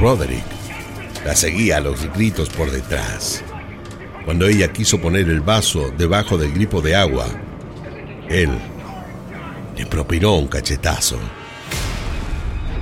Roderick 0.00 0.44
la 1.24 1.34
seguía 1.34 1.78
a 1.78 1.80
los 1.80 2.12
gritos 2.12 2.50
por 2.50 2.70
detrás. 2.70 3.42
Cuando 4.24 4.46
ella 4.46 4.72
quiso 4.72 5.00
poner 5.00 5.28
el 5.28 5.40
vaso 5.40 5.92
debajo 5.96 6.36
del 6.36 6.52
gripo 6.52 6.80
de 6.80 6.94
agua, 6.94 7.26
él 8.28 8.50
le 9.76 9.86
propinó 9.86 10.36
un 10.36 10.48
cachetazo. 10.48 11.18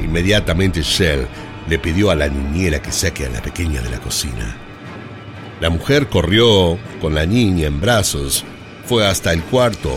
Inmediatamente 0.01 0.83
Shell 0.83 1.27
le 1.69 1.79
pidió 1.79 2.11
a 2.11 2.15
la 2.15 2.29
niñera 2.29 2.81
que 2.81 2.93
saque 2.93 3.27
a 3.27 3.31
la 3.31 3.43
pequeña 3.43 3.81
de 3.81 3.91
la 3.91 4.01
cocina. 4.01 4.57
La 5.61 5.71
mujer 5.71 6.09
corrió 6.09 6.79
con 7.01 7.15
la 7.15 7.27
niña 7.27 7.67
en 7.67 7.81
brazos, 7.81 8.45
fue 8.87 9.07
hasta 9.07 9.33
el 9.33 9.43
cuarto, 9.43 9.91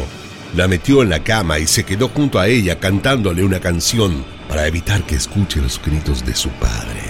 la 0.56 0.68
metió 0.68 1.02
en 1.04 1.10
la 1.10 1.24
cama 1.24 1.60
y 1.60 1.68
se 1.68 1.84
quedó 1.84 2.10
junto 2.10 2.40
a 2.40 2.48
ella 2.48 2.80
cantándole 2.80 3.44
una 3.44 3.60
canción 3.60 4.24
para 4.48 4.66
evitar 4.66 5.04
que 5.04 5.16
escuche 5.16 5.62
los 5.62 5.82
gritos 5.82 6.26
de 6.26 6.36
su 6.36 6.50
padre. 6.52 7.02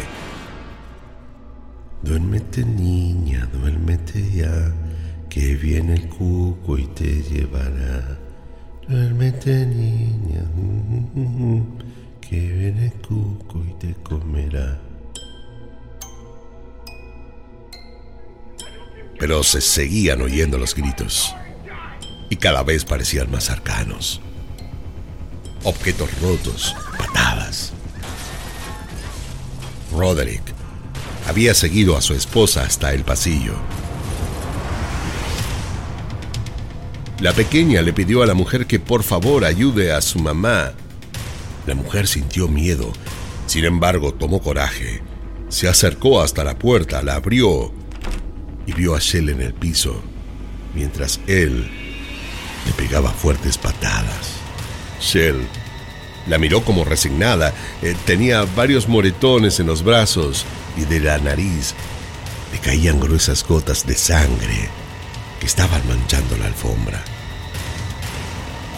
Duérmete 2.02 2.64
niña, 2.64 3.48
duérmete 3.52 4.32
ya, 4.32 4.74
que 5.30 5.56
viene 5.56 5.94
el 5.96 6.08
cuco 6.08 6.78
y 6.78 6.86
te 6.88 7.22
llevará. 7.24 8.18
Duérmete 8.88 9.66
niña, 9.66 10.44
que 12.22 12.40
viene 12.40 12.86
el 12.86 12.94
cuco 12.94 13.64
y 13.66 13.74
te 13.74 13.94
Pero 19.20 19.44
se 19.44 19.62
seguían 19.62 20.22
oyendo 20.22 20.58
los 20.58 20.76
gritos 20.76 21.36
y 22.30 22.36
cada 22.36 22.64
vez 22.64 22.86
parecían 22.86 23.32
más 23.32 23.46
cercanos. 23.46 24.22
Objetos 25.64 26.10
rotos, 26.22 26.76
patadas. 26.98 27.74
Roderick 29.92 30.44
había 31.28 31.54
seguido 31.54 31.98
a 31.98 32.02
su 32.02 32.14
esposa 32.14 32.64
hasta 32.64 32.94
el 32.94 33.04
pasillo. 33.04 33.56
La 37.20 37.34
pequeña 37.34 37.82
le 37.82 37.94
pidió 37.94 38.22
a 38.22 38.28
la 38.28 38.36
mujer 38.36 38.68
que 38.68 38.80
por 38.80 39.04
favor 39.04 39.44
ayude 39.44 39.92
a 39.92 40.02
su 40.02 40.20
mamá. 40.20 40.74
La 41.66 41.74
mujer 41.74 42.08
sintió 42.08 42.48
miedo, 42.48 42.94
sin 43.48 43.66
embargo 43.66 44.14
tomó 44.14 44.40
coraje. 44.40 45.02
Se 45.50 45.68
acercó 45.68 46.22
hasta 46.22 46.44
la 46.44 46.60
puerta, 46.60 47.02
la 47.02 47.16
abrió 47.16 47.74
y 48.68 48.74
vio 48.74 48.96
a 48.96 49.00
Shell 49.00 49.30
en 49.30 49.42
el 49.42 49.54
piso, 49.54 50.04
mientras 50.76 51.20
él 51.26 51.68
le 52.66 52.74
pegaba 52.74 53.12
fuertes 53.12 53.58
patadas. 53.58 54.34
Shell 55.02 55.48
la 56.28 56.38
miró 56.38 56.64
como 56.64 56.84
resignada. 56.84 57.54
Eh, 57.82 57.96
tenía 58.06 58.44
varios 58.44 58.88
moretones 58.88 59.60
en 59.60 59.68
los 59.68 59.84
brazos 59.84 60.46
y 60.76 60.82
de 60.82 61.00
la 61.00 61.18
nariz 61.18 61.74
le 62.52 62.60
caían 62.60 63.00
gruesas 63.00 63.46
gotas 63.48 63.88
de 63.88 63.96
sangre 63.96 64.70
que 65.40 65.46
estaban 65.46 65.82
manchando 65.88 66.38
la 66.38 66.48
alfombra. 66.48 67.02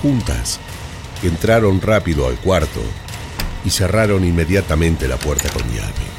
Juntas, 0.01 0.59
entraron 1.23 1.81
rápido 1.81 2.27
al 2.27 2.37
cuarto 2.37 2.81
y 3.65 3.71
cerraron 3.71 4.23
inmediatamente 4.23 5.07
la 5.07 5.17
puerta 5.17 5.49
con 5.49 5.63
llave. 5.73 6.18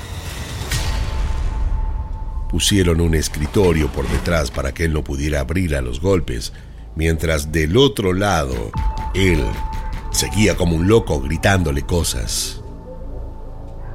Pusieron 2.51 3.01
un 3.01 3.15
escritorio 3.15 3.93
por 3.93 4.09
detrás 4.09 4.51
para 4.51 4.75
que 4.75 4.85
él 4.85 4.93
no 4.93 5.05
pudiera 5.05 5.41
abrir 5.41 5.77
a 5.77 5.81
los 5.81 6.01
golpes, 6.01 6.53
mientras 6.97 7.53
del 7.53 7.77
otro 7.77 8.13
lado 8.13 8.73
él 9.15 9.41
seguía 10.11 10.57
como 10.57 10.75
un 10.75 10.89
loco 10.89 11.21
gritándole 11.21 11.83
cosas. 11.83 12.61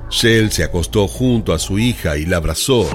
Shell 0.10 0.52
se 0.52 0.64
acostó 0.64 1.10
junto 1.10 1.54
a 1.54 1.60
su 1.60 1.78
hija 1.80 2.16
y 2.16 2.26
la 2.26 2.38
abrazó. 2.38 2.88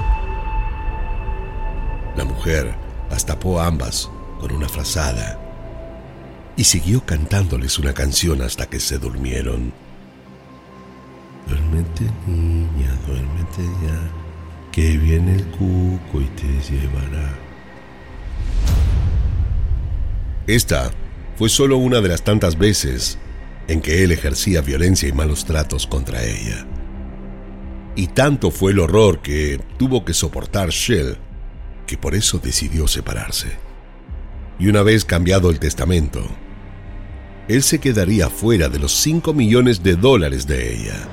La 2.17 2.25
mujer 2.25 2.75
las 3.11 3.26
tapó 3.26 3.61
ambas 3.61 4.11
con 4.40 4.52
una 4.52 4.69
frazada 4.69 5.38
y 6.57 6.64
siguió 6.64 7.05
cantándoles 7.05 7.79
una 7.79 7.93
canción 7.93 8.40
hasta 8.40 8.67
que 8.67 8.81
se 8.81 8.99
durmieron. 8.99 9.75
Duérmete 11.47 12.04
niña, 12.26 12.97
duérmete 13.06 13.63
ya 13.82 14.20
que 14.73 14.97
viene 14.97 15.35
el 15.35 15.45
cuco 15.47 16.21
y 16.21 16.26
te 16.37 16.47
llevará. 16.71 17.37
Esta 20.47 20.91
fue 21.37 21.49
solo 21.49 21.76
una 21.76 22.00
de 22.00 22.09
las 22.09 22.23
tantas 22.23 22.59
veces 22.59 23.19
en 23.69 23.80
que 23.80 24.02
él 24.04 24.13
ejercía 24.13 24.61
violencia 24.61 25.09
y 25.09 25.13
malos 25.13 25.45
tratos 25.45 25.87
contra 25.87 26.25
ella. 26.25 26.67
Y 27.97 28.09
tanto 28.09 28.50
fue 28.50 28.73
el 28.73 28.78
horror 28.78 29.21
que 29.23 29.61
tuvo 29.78 30.04
que 30.04 30.15
soportar 30.15 30.71
Shell 30.71 31.19
que 31.87 31.99
por 31.99 32.15
eso 32.15 32.39
decidió 32.39 32.87
separarse. 32.87 33.49
Y 34.59 34.69
una 34.69 34.83
vez 34.83 35.04
cambiado 35.04 35.50
el 35.50 35.59
testamento, 35.59 36.23
él 37.49 37.63
se 37.63 37.80
quedaría 37.80 38.28
fuera 38.28 38.69
de 38.69 38.78
los 38.78 38.93
5 38.93 39.33
millones 39.33 39.83
de 39.83 39.97
dólares 39.97 40.47
de 40.47 40.75
ella. 40.75 41.09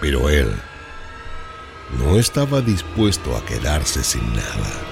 Pero 0.00 0.28
él 0.30 0.52
no 1.92 2.18
estaba 2.18 2.60
dispuesto 2.60 3.36
a 3.36 3.44
quedarse 3.44 4.02
sin 4.02 4.26
nada. 4.32 4.82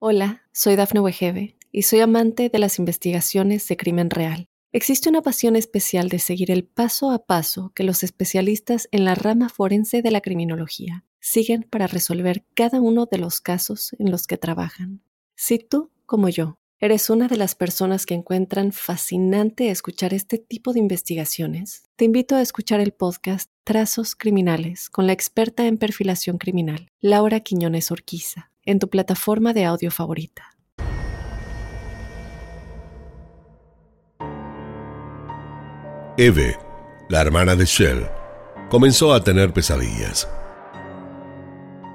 Hola, 0.00 0.42
soy 0.52 0.76
Dafne 0.76 1.00
Wegebe 1.00 1.56
y 1.72 1.82
soy 1.82 2.00
amante 2.00 2.48
de 2.48 2.58
las 2.58 2.78
investigaciones 2.78 3.66
de 3.68 3.76
crimen 3.76 4.10
real. 4.10 4.46
Existe 4.72 5.08
una 5.08 5.22
pasión 5.22 5.54
especial 5.54 6.08
de 6.08 6.18
seguir 6.18 6.50
el 6.50 6.64
paso 6.64 7.12
a 7.12 7.24
paso 7.26 7.72
que 7.74 7.84
los 7.84 8.02
especialistas 8.02 8.88
en 8.90 9.04
la 9.04 9.14
rama 9.14 9.48
forense 9.48 10.02
de 10.02 10.10
la 10.10 10.20
criminología 10.20 11.04
siguen 11.20 11.62
para 11.70 11.86
resolver 11.86 12.44
cada 12.54 12.80
uno 12.80 13.06
de 13.06 13.18
los 13.18 13.40
casos 13.40 13.94
en 13.98 14.10
los 14.10 14.26
que 14.26 14.36
trabajan. 14.36 15.00
Si 15.36 15.58
tú, 15.58 15.90
como 16.06 16.28
yo, 16.28 16.58
¿Eres 16.84 17.08
una 17.08 17.28
de 17.28 17.38
las 17.38 17.54
personas 17.54 18.04
que 18.04 18.12
encuentran 18.12 18.70
fascinante 18.70 19.70
escuchar 19.70 20.12
este 20.12 20.36
tipo 20.36 20.74
de 20.74 20.80
investigaciones? 20.80 21.84
Te 21.96 22.04
invito 22.04 22.36
a 22.36 22.42
escuchar 22.42 22.78
el 22.80 22.92
podcast 22.92 23.50
Trazos 23.64 24.14
Criminales 24.14 24.90
con 24.90 25.06
la 25.06 25.14
experta 25.14 25.66
en 25.66 25.78
perfilación 25.78 26.36
criminal, 26.36 26.88
Laura 27.00 27.40
Quiñones 27.40 27.90
Orquiza, 27.90 28.50
en 28.66 28.80
tu 28.80 28.90
plataforma 28.90 29.54
de 29.54 29.64
audio 29.64 29.90
favorita. 29.90 30.44
Eve, 36.18 36.58
la 37.08 37.22
hermana 37.22 37.56
de 37.56 37.64
Shell, 37.64 38.06
comenzó 38.68 39.14
a 39.14 39.24
tener 39.24 39.54
pesadillas. 39.54 40.28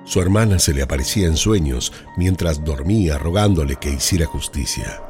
Su 0.10 0.19
hermana 0.19 0.58
se 0.58 0.74
le 0.74 0.82
aparecía 0.82 1.28
en 1.28 1.38
sueños 1.38 1.93
mientras 2.17 2.63
dormía 2.63 3.19
rogándole 3.19 3.76
que 3.76 3.91
hiciera 3.91 4.26
justicia. 4.26 5.04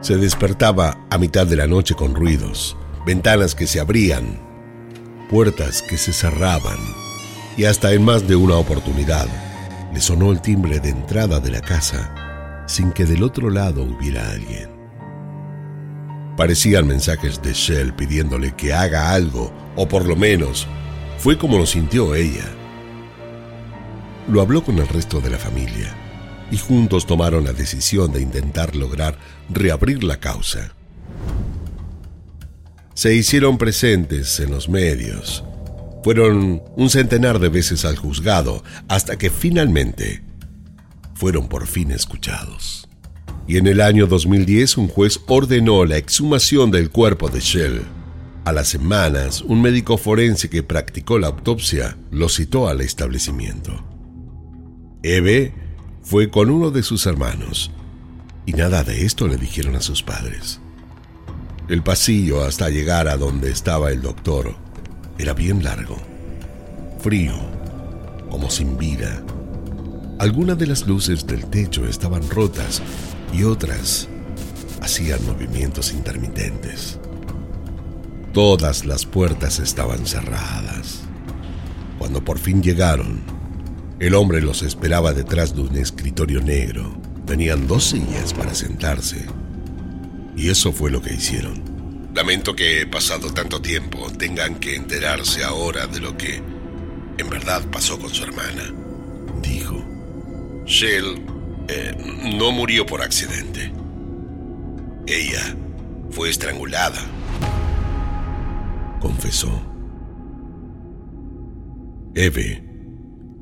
Se 0.00 0.16
despertaba 0.16 1.08
a 1.10 1.18
mitad 1.18 1.44
de 1.44 1.56
la 1.56 1.66
noche 1.66 1.96
con 1.96 2.14
ruidos, 2.14 2.76
ventanas 3.04 3.56
que 3.56 3.66
se 3.66 3.80
abrían, 3.80 4.38
puertas 5.28 5.82
que 5.82 5.96
se 5.96 6.12
cerraban 6.12 6.78
y 7.56 7.64
hasta 7.64 7.92
en 7.92 8.04
más 8.04 8.28
de 8.28 8.36
una 8.36 8.54
oportunidad 8.54 9.26
le 9.92 10.00
sonó 10.00 10.30
el 10.30 10.40
timbre 10.40 10.78
de 10.78 10.90
entrada 10.90 11.40
de 11.40 11.50
la 11.50 11.60
casa 11.60 12.64
sin 12.68 12.92
que 12.92 13.06
del 13.06 13.24
otro 13.24 13.50
lado 13.50 13.82
hubiera 13.82 14.30
alguien. 14.30 14.70
Parecían 16.36 16.86
mensajes 16.86 17.42
de 17.42 17.54
Shell 17.54 17.92
pidiéndole 17.92 18.54
que 18.54 18.72
haga 18.72 19.10
algo 19.10 19.52
o 19.74 19.88
por 19.88 20.06
lo 20.06 20.14
menos 20.14 20.68
fue 21.20 21.36
como 21.36 21.58
lo 21.58 21.66
sintió 21.66 22.14
ella. 22.14 22.46
Lo 24.26 24.40
habló 24.40 24.64
con 24.64 24.78
el 24.78 24.88
resto 24.88 25.20
de 25.20 25.28
la 25.28 25.36
familia 25.36 25.94
y 26.50 26.56
juntos 26.56 27.06
tomaron 27.06 27.44
la 27.44 27.52
decisión 27.52 28.10
de 28.10 28.22
intentar 28.22 28.74
lograr 28.74 29.18
reabrir 29.50 30.02
la 30.02 30.18
causa. 30.18 30.74
Se 32.94 33.14
hicieron 33.14 33.58
presentes 33.58 34.40
en 34.40 34.50
los 34.50 34.70
medios. 34.70 35.44
Fueron 36.02 36.62
un 36.74 36.88
centenar 36.88 37.38
de 37.38 37.50
veces 37.50 37.84
al 37.84 37.96
juzgado 37.96 38.64
hasta 38.88 39.18
que 39.18 39.28
finalmente 39.28 40.22
fueron 41.12 41.50
por 41.50 41.66
fin 41.66 41.90
escuchados. 41.90 42.88
Y 43.46 43.58
en 43.58 43.66
el 43.66 43.82
año 43.82 44.06
2010 44.06 44.78
un 44.78 44.88
juez 44.88 45.20
ordenó 45.26 45.84
la 45.84 45.98
exhumación 45.98 46.70
del 46.70 46.88
cuerpo 46.88 47.28
de 47.28 47.40
Shell 47.40 47.99
a 48.44 48.52
las 48.52 48.68
semanas, 48.68 49.42
un 49.42 49.60
médico 49.60 49.98
forense 49.98 50.48
que 50.48 50.62
practicó 50.62 51.18
la 51.18 51.28
autopsia 51.28 51.96
lo 52.10 52.28
citó 52.28 52.68
al 52.68 52.80
establecimiento. 52.80 53.84
Eve 55.02 55.52
fue 56.02 56.30
con 56.30 56.50
uno 56.50 56.70
de 56.70 56.82
sus 56.82 57.06
hermanos 57.06 57.70
y 58.46 58.52
nada 58.52 58.82
de 58.82 59.04
esto 59.04 59.28
le 59.28 59.36
dijeron 59.36 59.76
a 59.76 59.80
sus 59.80 60.02
padres. 60.02 60.60
El 61.68 61.82
pasillo 61.82 62.42
hasta 62.42 62.70
llegar 62.70 63.08
a 63.08 63.16
donde 63.16 63.50
estaba 63.50 63.90
el 63.92 64.02
doctor 64.02 64.56
era 65.18 65.34
bien 65.34 65.62
largo, 65.62 65.98
frío, 67.00 67.34
como 68.30 68.50
sin 68.50 68.76
vida. 68.78 69.22
Algunas 70.18 70.58
de 70.58 70.66
las 70.66 70.86
luces 70.86 71.26
del 71.26 71.46
techo 71.46 71.86
estaban 71.86 72.28
rotas 72.28 72.82
y 73.32 73.44
otras 73.44 74.08
hacían 74.80 75.24
movimientos 75.26 75.92
intermitentes. 75.92 76.98
Todas 78.32 78.84
las 78.84 79.06
puertas 79.06 79.58
estaban 79.58 80.06
cerradas. 80.06 81.00
Cuando 81.98 82.24
por 82.24 82.38
fin 82.38 82.62
llegaron, 82.62 83.20
el 83.98 84.14
hombre 84.14 84.40
los 84.40 84.62
esperaba 84.62 85.12
detrás 85.12 85.54
de 85.54 85.62
un 85.62 85.76
escritorio 85.76 86.40
negro. 86.40 86.96
Tenían 87.26 87.66
dos 87.66 87.84
sillas 87.86 88.32
para 88.32 88.54
sentarse. 88.54 89.26
Y 90.36 90.48
eso 90.48 90.72
fue 90.72 90.92
lo 90.92 91.02
que 91.02 91.12
hicieron. 91.12 91.60
Lamento 92.14 92.54
que, 92.54 92.86
pasado 92.86 93.32
tanto 93.32 93.60
tiempo, 93.60 94.10
tengan 94.16 94.60
que 94.60 94.76
enterarse 94.76 95.42
ahora 95.42 95.88
de 95.88 95.98
lo 95.98 96.16
que 96.16 96.40
en 97.18 97.30
verdad 97.30 97.62
pasó 97.72 97.98
con 97.98 98.14
su 98.14 98.22
hermana, 98.22 98.72
dijo. 99.42 99.84
Shell 100.66 101.20
eh, 101.68 102.32
no 102.38 102.52
murió 102.52 102.86
por 102.86 103.02
accidente. 103.02 103.72
Ella 105.08 105.56
fue 106.10 106.30
estrangulada. 106.30 107.00
Confesó. 109.00 109.50
Eve 112.14 112.64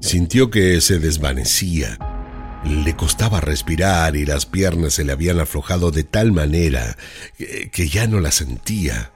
sintió 0.00 0.50
que 0.50 0.80
se 0.80 0.98
desvanecía. 0.98 1.98
Le 2.64 2.96
costaba 2.96 3.40
respirar 3.40 4.16
y 4.16 4.26
las 4.26 4.46
piernas 4.46 4.94
se 4.94 5.04
le 5.04 5.12
habían 5.12 5.40
aflojado 5.40 5.90
de 5.90 6.04
tal 6.04 6.32
manera 6.32 6.96
que, 7.36 7.88
ya 7.88 8.06
no 8.06 8.20
la 8.20 8.30
sentía. 8.30 9.12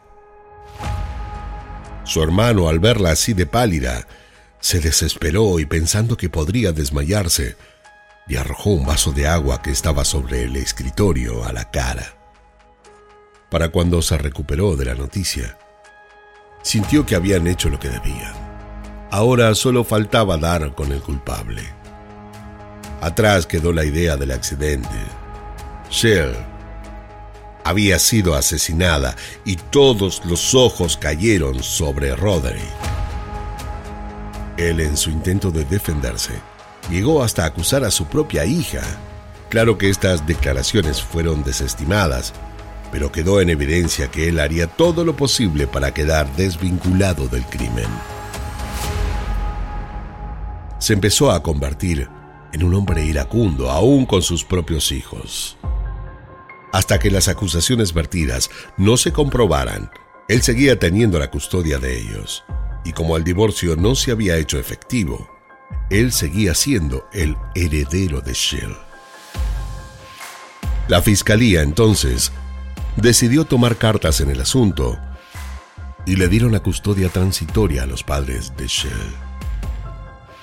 Su 2.04 2.22
hermano, 2.22 2.68
al 2.68 2.78
verla 2.78 3.10
así 3.10 3.34
de 3.34 3.46
pálida, 3.46 4.06
se 4.60 4.80
desesperó 4.80 5.58
y 5.58 5.66
pensando 5.66 6.16
que 6.16 6.28
podría 6.28 6.72
desmayarse, 6.72 7.56
le 8.28 8.38
arrojó 8.38 8.70
un 8.70 8.86
vaso 8.86 9.12
de 9.12 9.26
agua 9.26 9.60
que 9.60 9.70
estaba 9.70 10.04
sobre 10.04 10.44
el 10.44 10.56
escritorio 10.56 11.44
a 11.44 11.52
la 11.52 11.70
cara. 11.70 12.16
Para 13.50 13.68
cuando 13.68 14.02
se 14.02 14.16
recuperó 14.18 14.76
de 14.76 14.84
la 14.84 14.94
noticia, 14.94 15.58
sintió 16.62 17.04
que 17.04 17.14
habían 17.14 17.46
hecho 17.46 17.68
lo 17.68 17.78
que 17.78 17.88
debían. 17.88 18.32
Ahora 19.10 19.54
solo 19.54 19.84
faltaba 19.84 20.38
dar 20.38 20.74
con 20.74 20.90
el 20.90 21.00
culpable. 21.00 21.62
Atrás 23.00 23.46
quedó 23.46 23.72
la 23.72 23.84
idea 23.84 24.16
del 24.16 24.30
accidente. 24.30 24.88
Shell 25.90 26.34
había 27.64 27.98
sido 27.98 28.34
asesinada 28.34 29.14
y 29.44 29.56
todos 29.56 30.24
los 30.24 30.54
ojos 30.54 30.96
cayeron 30.96 31.62
sobre 31.62 32.14
Roderick. 32.16 32.62
Él, 34.56 34.80
en 34.80 34.96
su 34.96 35.10
intento 35.10 35.50
de 35.50 35.64
defenderse, 35.64 36.32
llegó 36.90 37.22
hasta 37.22 37.44
acusar 37.44 37.84
a 37.84 37.90
su 37.90 38.06
propia 38.06 38.44
hija. 38.44 38.82
Claro 39.48 39.78
que 39.78 39.90
estas 39.90 40.26
declaraciones 40.26 41.02
fueron 41.02 41.44
desestimadas, 41.44 42.32
pero 42.92 43.10
quedó 43.10 43.40
en 43.40 43.50
evidencia 43.50 44.08
que 44.08 44.28
él 44.28 44.38
haría 44.38 44.68
todo 44.68 45.04
lo 45.04 45.16
posible 45.16 45.66
para 45.66 45.92
quedar 45.92 46.30
desvinculado 46.36 47.26
del 47.26 47.44
crimen 47.46 47.88
se 50.82 50.94
empezó 50.94 51.30
a 51.30 51.44
convertir 51.44 52.08
en 52.52 52.64
un 52.64 52.74
hombre 52.74 53.04
iracundo, 53.04 53.70
aún 53.70 54.04
con 54.04 54.20
sus 54.20 54.44
propios 54.44 54.90
hijos. 54.90 55.56
Hasta 56.72 56.98
que 56.98 57.08
las 57.08 57.28
acusaciones 57.28 57.94
vertidas 57.94 58.50
no 58.76 58.96
se 58.96 59.12
comprobaran, 59.12 59.92
él 60.26 60.42
seguía 60.42 60.80
teniendo 60.80 61.20
la 61.20 61.30
custodia 61.30 61.78
de 61.78 62.00
ellos, 62.00 62.42
y 62.84 62.92
como 62.94 63.16
el 63.16 63.22
divorcio 63.22 63.76
no 63.76 63.94
se 63.94 64.10
había 64.10 64.36
hecho 64.38 64.58
efectivo, 64.58 65.30
él 65.88 66.10
seguía 66.10 66.52
siendo 66.52 67.06
el 67.12 67.36
heredero 67.54 68.20
de 68.20 68.32
Shell. 68.32 68.76
La 70.88 71.00
fiscalía 71.00 71.62
entonces 71.62 72.32
decidió 72.96 73.44
tomar 73.44 73.76
cartas 73.76 74.20
en 74.20 74.30
el 74.30 74.40
asunto 74.40 74.98
y 76.06 76.16
le 76.16 76.28
dieron 76.28 76.52
la 76.52 76.60
custodia 76.60 77.08
transitoria 77.08 77.84
a 77.84 77.86
los 77.86 78.02
padres 78.02 78.52
de 78.56 78.66
Shell. 78.66 79.14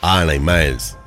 Ana 0.02 0.36
y 0.36 0.40
Miles, 0.40 0.98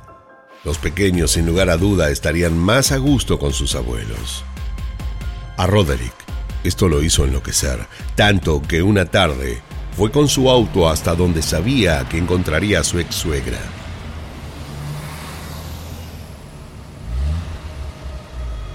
los 0.63 0.77
pequeños 0.77 1.31
sin 1.31 1.45
lugar 1.45 1.69
a 1.69 1.77
duda 1.77 2.09
estarían 2.09 2.57
más 2.57 2.91
a 2.91 2.97
gusto 2.97 3.39
con 3.39 3.53
sus 3.53 3.75
abuelos. 3.75 4.43
A 5.57 5.67
Roderick 5.67 6.23
esto 6.63 6.87
lo 6.87 7.03
hizo 7.03 7.25
enloquecer, 7.25 7.87
tanto 8.15 8.61
que 8.61 8.81
una 8.81 9.05
tarde 9.05 9.61
fue 9.97 10.11
con 10.11 10.29
su 10.29 10.49
auto 10.49 10.89
hasta 10.89 11.13
donde 11.13 11.41
sabía 11.41 12.07
que 12.07 12.17
encontraría 12.17 12.79
a 12.79 12.83
su 12.83 12.99
ex 12.99 13.15
suegra. 13.15 13.59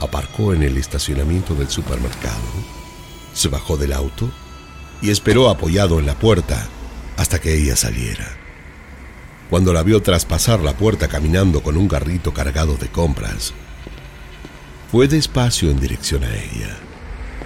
Aparcó 0.00 0.52
en 0.52 0.62
el 0.62 0.76
estacionamiento 0.76 1.54
del 1.54 1.68
supermercado, 1.68 2.36
se 3.34 3.48
bajó 3.48 3.76
del 3.76 3.92
auto 3.92 4.30
y 5.02 5.10
esperó 5.10 5.48
apoyado 5.50 5.98
en 5.98 6.06
la 6.06 6.14
puerta 6.18 6.68
hasta 7.16 7.40
que 7.40 7.54
ella 7.54 7.76
saliera 7.76 8.38
cuando 9.50 9.72
la 9.72 9.82
vio 9.82 10.02
traspasar 10.02 10.60
la 10.60 10.76
puerta 10.76 11.08
caminando 11.08 11.62
con 11.62 11.76
un 11.76 11.88
carrito 11.88 12.34
cargado 12.34 12.76
de 12.76 12.88
compras. 12.88 13.54
Fue 14.90 15.08
despacio 15.08 15.70
en 15.70 15.80
dirección 15.80 16.24
a 16.24 16.34
ella. 16.34 16.76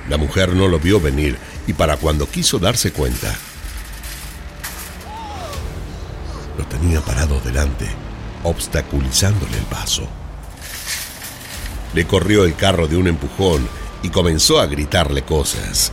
La 0.08 0.16
mujer 0.16 0.54
no 0.54 0.68
lo 0.68 0.78
vio 0.80 1.00
venir 1.00 1.38
y 1.66 1.72
para 1.74 1.96
cuando 1.96 2.28
quiso 2.28 2.58
darse 2.58 2.92
cuenta, 2.92 3.32
lo 6.58 6.64
tenía 6.64 7.00
parado 7.00 7.40
delante, 7.40 7.86
obstaculizándole 8.42 9.56
el 9.56 9.64
paso. 9.64 10.08
Le 11.94 12.06
corrió 12.06 12.44
el 12.44 12.54
carro 12.54 12.88
de 12.88 12.96
un 12.96 13.08
empujón 13.08 13.66
y 14.02 14.08
comenzó 14.08 14.60
a 14.60 14.66
gritarle 14.66 15.22
cosas. 15.22 15.92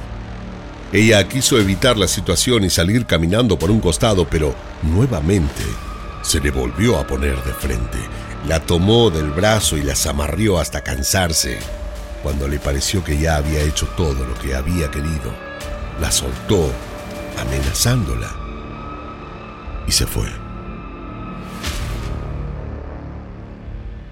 Ella 0.92 1.28
quiso 1.28 1.60
evitar 1.60 1.98
la 1.98 2.08
situación 2.08 2.64
y 2.64 2.70
salir 2.70 3.06
caminando 3.06 3.60
por 3.60 3.70
un 3.70 3.80
costado, 3.80 4.28
pero 4.28 4.56
nuevamente 4.82 5.64
se 6.24 6.40
le 6.40 6.52
volvió 6.52 6.98
a 6.98 7.06
poner 7.06 7.44
de 7.44 7.54
frente, 7.54 8.00
la 8.48 8.60
tomó 8.60 9.10
del 9.10 9.30
brazo 9.30 9.78
y 9.78 9.84
la 9.84 9.96
zamarrió 9.96 10.60
hasta 10.60 10.82
cansarse. 10.82 11.60
Cuando 12.24 12.48
le 12.48 12.60
pareció 12.60 13.04
que 13.04 13.18
ya 13.18 13.38
había 13.38 13.62
hecho 13.62 13.88
todo 13.96 14.26
lo 14.26 14.34
que 14.40 14.56
había 14.56 14.90
querido, 14.90 15.34
la 16.02 16.12
soltó, 16.12 16.72
amenazándola, 17.38 18.30
y 19.88 19.92
se 19.92 20.06
fue. 20.06 20.49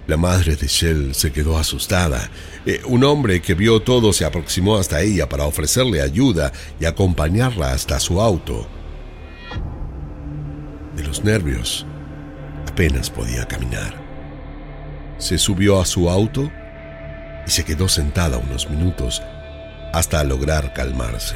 La 0.07 0.15
madre 0.15 0.55
de 0.55 0.67
Shell 0.67 1.13
se 1.13 1.33
quedó 1.33 1.57
asustada. 1.57 2.29
Eh, 2.65 2.81
un 2.85 3.03
hombre 3.03 3.41
que 3.41 3.53
vio 3.53 3.81
todo 3.81 4.13
se 4.13 4.23
aproximó 4.23 4.77
hasta 4.77 5.01
ella 5.01 5.27
para 5.27 5.45
ofrecerle 5.45 6.01
ayuda 6.01 6.53
y 6.79 6.85
acompañarla 6.85 7.73
hasta 7.73 7.99
su 7.99 8.21
auto. 8.21 8.67
De 10.95 11.03
los 11.03 11.25
nervios, 11.25 11.85
apenas 12.65 13.09
podía 13.09 13.45
caminar. 13.45 13.95
Se 15.17 15.37
subió 15.37 15.81
a 15.81 15.85
su 15.85 16.09
auto 16.09 16.49
y 17.45 17.51
se 17.51 17.65
quedó 17.65 17.89
sentada 17.89 18.37
unos 18.37 18.69
minutos 18.69 19.21
hasta 19.91 20.23
lograr 20.23 20.73
calmarse. 20.73 21.35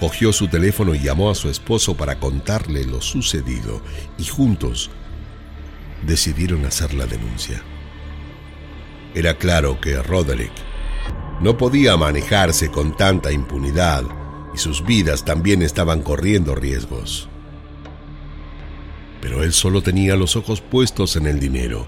Cogió 0.00 0.32
su 0.32 0.48
teléfono 0.48 0.94
y 0.94 1.00
llamó 1.00 1.30
a 1.30 1.34
su 1.34 1.50
esposo 1.50 1.94
para 1.94 2.18
contarle 2.18 2.84
lo 2.84 3.02
sucedido 3.02 3.82
y 4.16 4.24
juntos 4.24 4.90
decidieron 6.06 6.64
hacer 6.64 6.94
la 6.94 7.06
denuncia. 7.06 7.62
Era 9.14 9.36
claro 9.38 9.80
que 9.80 10.00
Roderick 10.02 10.52
no 11.40 11.56
podía 11.56 11.96
manejarse 11.96 12.70
con 12.70 12.96
tanta 12.96 13.32
impunidad 13.32 14.04
y 14.54 14.58
sus 14.58 14.84
vidas 14.84 15.24
también 15.24 15.62
estaban 15.62 16.02
corriendo 16.02 16.54
riesgos 16.54 17.30
pero 19.20 19.42
él 19.42 19.52
solo 19.52 19.82
tenía 19.82 20.16
los 20.16 20.36
ojos 20.36 20.60
puestos 20.60 21.16
en 21.16 21.26
el 21.26 21.38
dinero. 21.38 21.86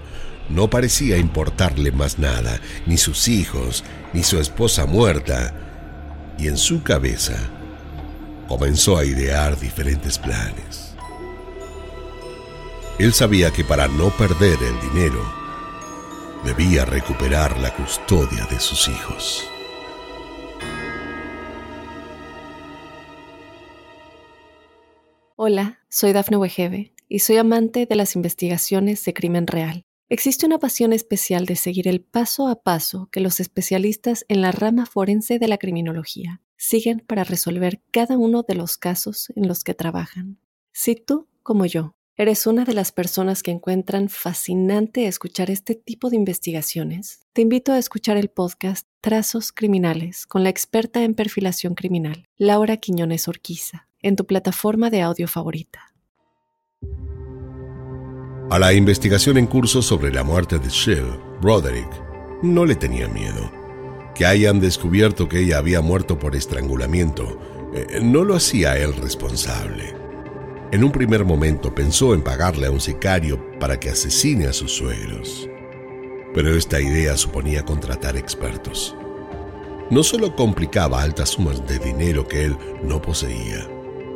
No 0.49 0.69
parecía 0.69 1.17
importarle 1.17 1.91
más 1.91 2.19
nada, 2.19 2.59
ni 2.85 2.97
sus 2.97 3.27
hijos, 3.27 3.83
ni 4.13 4.23
su 4.23 4.39
esposa 4.39 4.85
muerta. 4.85 6.35
Y 6.37 6.47
en 6.47 6.57
su 6.57 6.83
cabeza 6.83 7.35
comenzó 8.47 8.97
a 8.97 9.05
idear 9.05 9.59
diferentes 9.59 10.19
planes. 10.19 10.82
Él 12.99 13.11
sabía 13.11 13.51
que 13.51 13.63
para 13.63 13.87
no 13.87 14.11
perder 14.11 14.59
el 14.61 14.79
dinero, 14.91 15.23
debía 16.45 16.85
recuperar 16.85 17.59
la 17.59 17.75
custodia 17.75 18.45
de 18.45 18.59
sus 18.59 18.87
hijos. 18.87 19.43
Hola, 25.35 25.79
soy 25.89 26.13
Dafne 26.13 26.37
Wegebe 26.37 26.93
y 27.09 27.19
soy 27.19 27.37
amante 27.37 27.87
de 27.87 27.95
las 27.95 28.15
investigaciones 28.15 29.03
de 29.03 29.13
crimen 29.15 29.47
real. 29.47 29.81
Existe 30.07 30.45
una 30.45 30.59
pasión 30.59 30.93
especial 30.93 31.47
de 31.47 31.55
seguir 31.55 31.87
el 31.87 32.01
paso 32.01 32.47
a 32.47 32.61
paso 32.61 33.09
que 33.11 33.21
los 33.21 33.39
especialistas 33.39 34.23
en 34.27 34.41
la 34.41 34.51
rama 34.51 34.85
forense 34.85 35.39
de 35.39 35.47
la 35.47 35.57
criminología 35.57 36.41
siguen 36.57 36.99
para 36.99 37.23
resolver 37.23 37.81
cada 37.89 38.19
uno 38.19 38.43
de 38.47 38.53
los 38.53 38.77
casos 38.77 39.33
en 39.35 39.47
los 39.47 39.63
que 39.63 39.73
trabajan. 39.73 40.37
Si 40.71 40.95
tú, 40.95 41.27
como 41.41 41.65
yo, 41.65 41.95
eres 42.15 42.45
una 42.45 42.63
de 42.63 42.73
las 42.73 42.91
personas 42.91 43.41
que 43.41 43.51
encuentran 43.51 44.07
fascinante 44.07 45.07
escuchar 45.07 45.49
este 45.49 45.75
tipo 45.75 46.09
de 46.09 46.15
investigaciones, 46.15 47.21
te 47.33 47.41
invito 47.41 47.71
a 47.71 47.79
escuchar 47.79 48.17
el 48.17 48.29
podcast 48.29 48.87
Trazos 49.01 49.51
Criminales 49.51 50.27
con 50.27 50.43
la 50.43 50.49
experta 50.49 51.03
en 51.03 51.15
perfilación 51.15 51.73
criminal, 51.73 52.27
Laura 52.37 52.77
Quiñones 52.77 53.27
Orquiza, 53.27 53.87
en 54.01 54.15
tu 54.15 54.25
plataforma 54.25 54.89
de 54.89 55.01
audio 55.01 55.27
favorita. 55.27 55.93
A 58.51 58.59
la 58.59 58.73
investigación 58.73 59.37
en 59.37 59.47
curso 59.47 59.81
sobre 59.81 60.13
la 60.13 60.23
muerte 60.23 60.59
de 60.59 60.69
Shell, 60.69 61.19
Broderick 61.41 61.89
no 62.43 62.65
le 62.65 62.75
tenía 62.75 63.07
miedo. 63.07 63.51
Que 64.13 64.27
hayan 64.27 64.59
descubierto 64.59 65.27
que 65.27 65.39
ella 65.39 65.57
había 65.57 65.81
muerto 65.81 66.19
por 66.19 66.35
estrangulamiento 66.35 67.39
eh, 67.73 67.99
no 68.03 68.23
lo 68.23 68.35
hacía 68.35 68.77
él 68.77 68.95
responsable. 68.95 70.02
En 70.73 70.83
un 70.83 70.91
primer 70.91 71.23
momento 71.23 71.75
pensó 71.75 72.15
en 72.15 72.23
pagarle 72.23 72.65
a 72.65 72.71
un 72.71 72.81
sicario 72.81 73.39
para 73.59 73.79
que 73.79 73.91
asesine 73.91 74.47
a 74.47 74.53
sus 74.53 74.71
suegros. 74.71 75.47
Pero 76.33 76.55
esta 76.55 76.81
idea 76.81 77.15
suponía 77.15 77.63
contratar 77.63 78.17
expertos. 78.17 78.95
No 79.91 80.01
solo 80.01 80.35
complicaba 80.35 81.03
altas 81.03 81.29
sumas 81.29 81.67
de 81.67 81.77
dinero 81.77 82.27
que 82.27 82.45
él 82.45 82.57
no 82.81 82.99
poseía, 83.03 83.69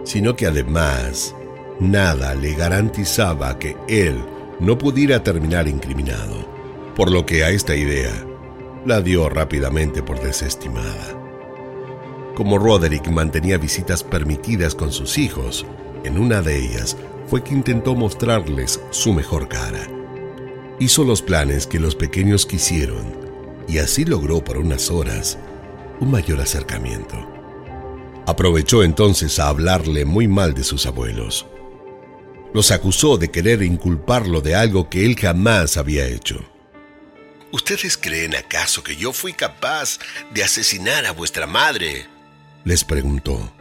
sino 0.04 0.36
que 0.36 0.48
además 0.48 1.36
nada 1.80 2.34
le 2.34 2.56
garantizaba 2.56 3.60
que 3.60 3.78
él 3.88 4.16
no 4.60 4.80
pudiera 4.80 5.22
terminar 5.22 5.68
incriminado, 5.68 6.44
por 6.96 7.12
lo 7.12 7.24
que 7.24 7.44
a 7.44 7.52
esta 7.52 7.76
idea 7.76 8.26
la 8.84 9.02
dio 9.02 9.30
rápidamente 9.30 10.02
por 10.02 10.20
desestimada. 10.20 11.14
Como 12.34 12.58
Roderick 12.58 13.08
mantenía 13.10 13.60
visitas 13.60 14.04
permitidas 14.04 14.74
con 14.74 14.92
sus 14.92 15.20
hijos, 15.20 15.64
en 16.08 16.18
una 16.18 16.42
de 16.42 16.58
ellas 16.58 16.98
fue 17.28 17.44
que 17.44 17.54
intentó 17.54 17.96
mostrarles 17.96 18.80
su 18.90 19.14
mejor 19.14 19.48
cara. 19.48 19.88
Hizo 20.80 21.04
los 21.04 21.22
planes 21.22 21.68
que 21.68 21.80
los 21.80 21.96
pequeños 21.96 22.46
quisieron 22.46 23.16
y 23.68 23.80
así 23.80 24.06
logró 24.06 24.44
por 24.44 24.58
unas 24.58 24.90
horas 24.90 25.38
un 26.00 26.12
mayor 26.12 26.40
acercamiento. 26.40 27.16
Aprovechó 28.26 28.84
entonces 28.84 29.40
a 29.40 29.50
hablarle 29.50 30.06
muy 30.06 30.28
mal 30.28 30.54
de 30.54 30.64
sus 30.64 30.86
abuelos. 30.86 31.46
Los 32.54 32.72
acusó 32.72 33.18
de 33.18 33.30
querer 33.30 33.62
inculparlo 33.62 34.42
de 34.42 34.56
algo 34.56 34.90
que 34.90 35.06
él 35.06 35.18
jamás 35.18 35.78
había 35.78 36.08
hecho. 36.08 36.40
¿Ustedes 37.52 37.98
creen 37.98 38.36
acaso 38.36 38.84
que 38.84 38.96
yo 38.96 39.14
fui 39.14 39.34
capaz 39.34 40.00
de 40.34 40.44
asesinar 40.44 41.06
a 41.06 41.12
vuestra 41.12 41.48
madre? 41.48 42.06
les 42.64 42.84
preguntó. 42.84 43.52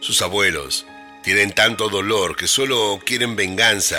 Sus 0.00 0.22
abuelos 0.22 0.86
tienen 1.24 1.52
tanto 1.52 1.88
dolor 1.88 2.36
que 2.36 2.46
solo 2.46 3.00
quieren 3.04 3.34
venganza, 3.34 3.98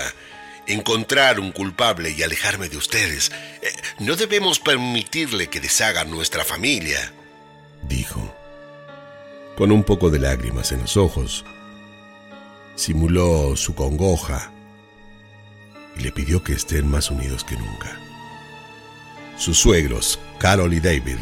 encontrar 0.68 1.40
un 1.40 1.52
culpable 1.52 2.12
y 2.12 2.24
alejarme 2.24 2.70
de 2.70 2.78
ustedes. 2.78 3.32
Eh, 3.62 3.74
no 4.00 4.16
debemos 4.16 4.60
permitirle 4.60 5.50
que 5.50 5.60
deshagan 5.60 6.10
nuestra 6.10 6.46
familia, 6.46 7.12
dijo. 7.88 8.34
Con 9.58 9.72
un 9.72 9.84
poco 9.84 10.10
de 10.10 10.20
lágrimas 10.20 10.72
en 10.72 10.82
los 10.82 10.98
ojos, 10.98 11.46
simuló 12.76 13.56
su 13.56 13.74
congoja 13.74 14.52
y 15.98 16.02
le 16.02 16.12
pidió 16.12 16.44
que 16.44 16.54
estén 16.54 16.88
más 16.88 17.10
unidos 17.10 17.44
que 17.44 17.56
nunca. 17.56 18.00
Sus 19.38 19.58
suegros, 19.58 20.20
Carol 20.40 20.74
y 20.74 20.80
David, 20.80 21.18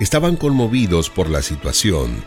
Estaban 0.00 0.36
conmovidos 0.36 1.10
por 1.10 1.28
la 1.28 1.42
situación 1.42 2.24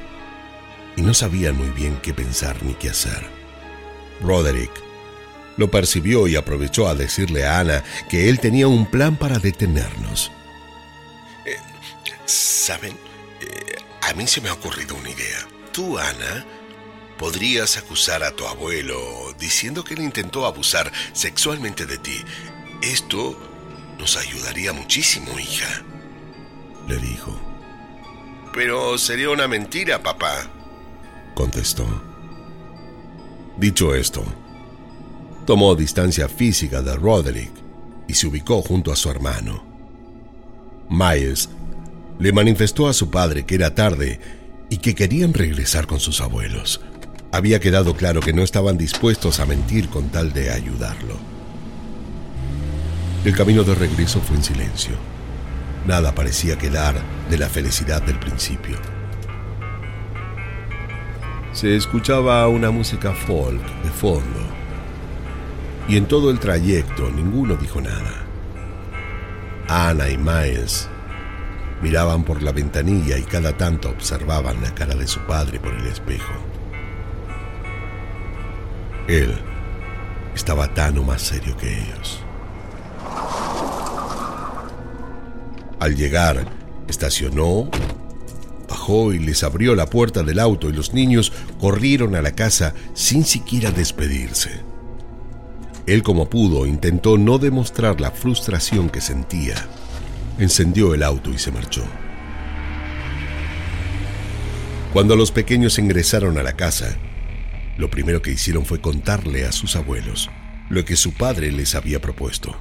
y 0.96 1.02
no 1.02 1.14
sabían 1.14 1.58
muy 1.58 1.70
bien 1.70 2.00
qué 2.02 2.14
pensar 2.14 2.62
ni 2.64 2.74
qué 2.74 2.90
hacer. 2.90 3.26
Roderick 4.22 4.72
lo 5.58 5.70
percibió 5.70 6.28
y 6.28 6.36
aprovechó 6.36 6.88
a 6.88 6.96
decirle 6.96 7.46
a 7.46 7.60
Ana 7.60 7.84
que 8.10 8.30
él 8.30 8.40
tenía 8.40 8.68
un 8.68 8.86
plan 8.86 9.16
para 9.16 9.40
detenernos. 9.40 10.32
Eh, 11.46 11.58
¿Saben? 12.26 12.98
Eh, 13.42 13.76
a 14.02 14.14
mí 14.14 14.28
se 14.28 14.42
me 14.42 14.50
ha 14.50 14.54
ocurrido 14.54 14.96
una 14.96 15.10
idea. 15.10 15.48
Tú, 15.72 15.98
Ana, 15.98 16.46
podrías 17.18 17.78
acusar 17.78 18.24
a 18.24 18.32
tu 18.32 18.48
abuelo 18.48 19.34
diciendo 19.40 19.84
que 19.84 19.94
él 19.94 20.02
intentó 20.02 20.46
abusar 20.46 20.92
sexualmente 21.14 21.86
de 21.86 21.98
ti. 21.98 22.24
Esto 22.82 23.38
nos 24.00 24.18
ayudaría 24.18 24.74
muchísimo, 24.74 25.38
hija. 25.40 25.84
Le 26.88 26.98
dijo. 26.98 27.40
Pero 28.54 28.98
sería 28.98 29.30
una 29.30 29.48
mentira, 29.48 30.04
papá, 30.04 30.48
contestó. 31.34 31.86
Dicho 33.58 33.94
esto, 33.94 34.24
tomó 35.46 35.76
distancia 35.76 36.28
física 36.28 36.82
de 36.82 36.96
Roderick 36.96 37.52
y 38.08 38.14
se 38.14 38.28
ubicó 38.28 38.62
junto 38.62 38.92
a 38.92 38.96
su 38.96 39.10
hermano. 39.10 39.64
Myers 40.90 41.50
le 42.20 42.32
manifestó 42.32 42.88
a 42.88 42.94
su 42.94 43.10
padre 43.10 43.46
que 43.46 43.56
era 43.56 43.74
tarde 43.76 44.20
y 44.70 44.78
que 44.78 44.96
querían 44.96 45.34
regresar 45.34 45.88
con 45.88 46.00
sus 46.00 46.22
abuelos. 46.22 46.82
Había 47.32 47.60
quedado 47.60 47.96
claro 47.96 48.22
que 48.22 48.34
no 48.34 48.44
estaban 48.44 48.78
dispuestos 48.78 49.40
a 49.40 49.46
mentir 49.46 49.90
con 49.90 50.10
tal 50.10 50.34
de 50.34 50.52
ayudarlo. 50.52 51.18
El 53.26 53.36
camino 53.36 53.64
de 53.64 53.74
regreso 53.74 54.22
fue 54.22 54.38
en 54.38 54.44
silencio. 54.44 54.94
Nada 55.88 56.14
parecía 56.14 56.58
quedar 56.58 57.02
de 57.30 57.38
la 57.38 57.50
felicidad 57.50 58.02
del 58.02 58.20
principio. 58.20 58.78
Se 61.54 61.76
escuchaba 61.76 62.48
una 62.48 62.72
música 62.72 63.14
folk 63.14 63.62
de 63.84 63.90
fondo 63.92 64.40
y 65.88 65.98
en 65.98 66.08
todo 66.08 66.32
el 66.32 66.40
trayecto 66.40 67.12
ninguno 67.12 67.56
dijo 67.56 67.80
nada. 67.80 68.26
Ana 69.70 70.10
y 70.10 70.18
Miles 70.18 70.90
miraban 71.84 72.24
por 72.24 72.42
la 72.42 72.52
ventanilla 72.52 73.20
y 73.20 73.24
cada 73.24 73.56
tanto 73.56 73.90
observaban 73.90 74.64
la 74.64 74.74
cara 74.74 74.96
de 74.96 75.06
su 75.06 75.20
padre 75.22 75.60
por 75.60 75.74
el 75.76 75.86
espejo. 75.86 76.34
Él 79.08 79.36
estaba 80.34 80.74
tan 80.74 80.98
o 80.98 81.04
más 81.04 81.22
serio 81.22 81.56
que 81.58 81.72
ellos. 81.72 82.24
Al 85.80 85.96
llegar, 85.96 86.46
estacionó, 86.88 87.70
y 89.14 89.20
les 89.20 89.44
abrió 89.44 89.76
la 89.76 89.86
puerta 89.86 90.24
del 90.24 90.40
auto 90.40 90.70
y 90.70 90.74
los 90.74 90.94
niños 90.94 91.32
corrieron 91.60 92.16
a 92.16 92.22
la 92.22 92.34
casa 92.34 92.74
sin 92.94 93.24
siquiera 93.24 93.72
despedirse. 93.72 94.62
Él 95.86 96.04
como 96.04 96.30
pudo 96.30 96.66
intentó 96.66 97.18
no 97.18 97.38
demostrar 97.38 98.02
la 98.02 98.12
frustración 98.12 98.90
que 98.90 99.02
sentía. 99.02 99.56
Encendió 100.38 100.94
el 100.94 101.04
auto 101.04 101.30
y 101.32 101.38
se 101.38 101.52
marchó. 101.52 101.84
Cuando 104.92 105.16
los 105.16 105.32
pequeños 105.32 105.80
ingresaron 105.80 106.38
a 106.38 106.44
la 106.44 106.54
casa, 106.54 106.98
lo 107.78 107.90
primero 107.90 108.22
que 108.22 108.32
hicieron 108.32 108.66
fue 108.66 108.82
contarle 108.82 109.46
a 109.46 109.52
sus 109.52 109.76
abuelos 109.76 110.30
lo 110.70 110.86
que 110.86 110.96
su 110.96 111.14
padre 111.14 111.52
les 111.52 111.76
había 111.76 112.02
propuesto. 112.02 112.56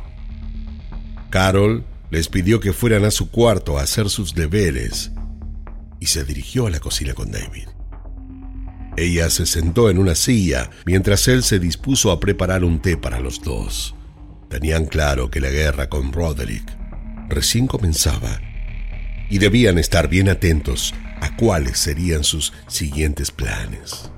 Carol 1.30 1.84
les 2.10 2.28
pidió 2.28 2.60
que 2.60 2.72
fueran 2.72 3.04
a 3.04 3.10
su 3.10 3.30
cuarto 3.30 3.78
a 3.78 3.82
hacer 3.82 4.10
sus 4.10 4.34
deberes 4.34 5.12
y 6.02 6.06
se 6.06 6.24
dirigió 6.24 6.66
a 6.66 6.70
la 6.70 6.80
cocina 6.80 7.14
con 7.14 7.30
David. 7.30 7.68
Ella 8.96 9.30
se 9.30 9.46
sentó 9.46 9.88
en 9.88 9.98
una 9.98 10.16
silla 10.16 10.68
mientras 10.84 11.28
él 11.28 11.44
se 11.44 11.60
dispuso 11.60 12.10
a 12.10 12.18
preparar 12.18 12.64
un 12.64 12.82
té 12.82 12.96
para 12.96 13.20
los 13.20 13.40
dos. 13.40 13.94
Tenían 14.48 14.86
claro 14.86 15.30
que 15.30 15.40
la 15.40 15.50
guerra 15.50 15.88
con 15.88 16.12
Roderick 16.12 16.76
recién 17.28 17.68
comenzaba 17.68 18.40
y 19.30 19.38
debían 19.38 19.78
estar 19.78 20.08
bien 20.08 20.28
atentos 20.28 20.92
a 21.20 21.36
cuáles 21.36 21.78
serían 21.78 22.24
sus 22.24 22.52
siguientes 22.66 23.30
planes. 23.30 24.10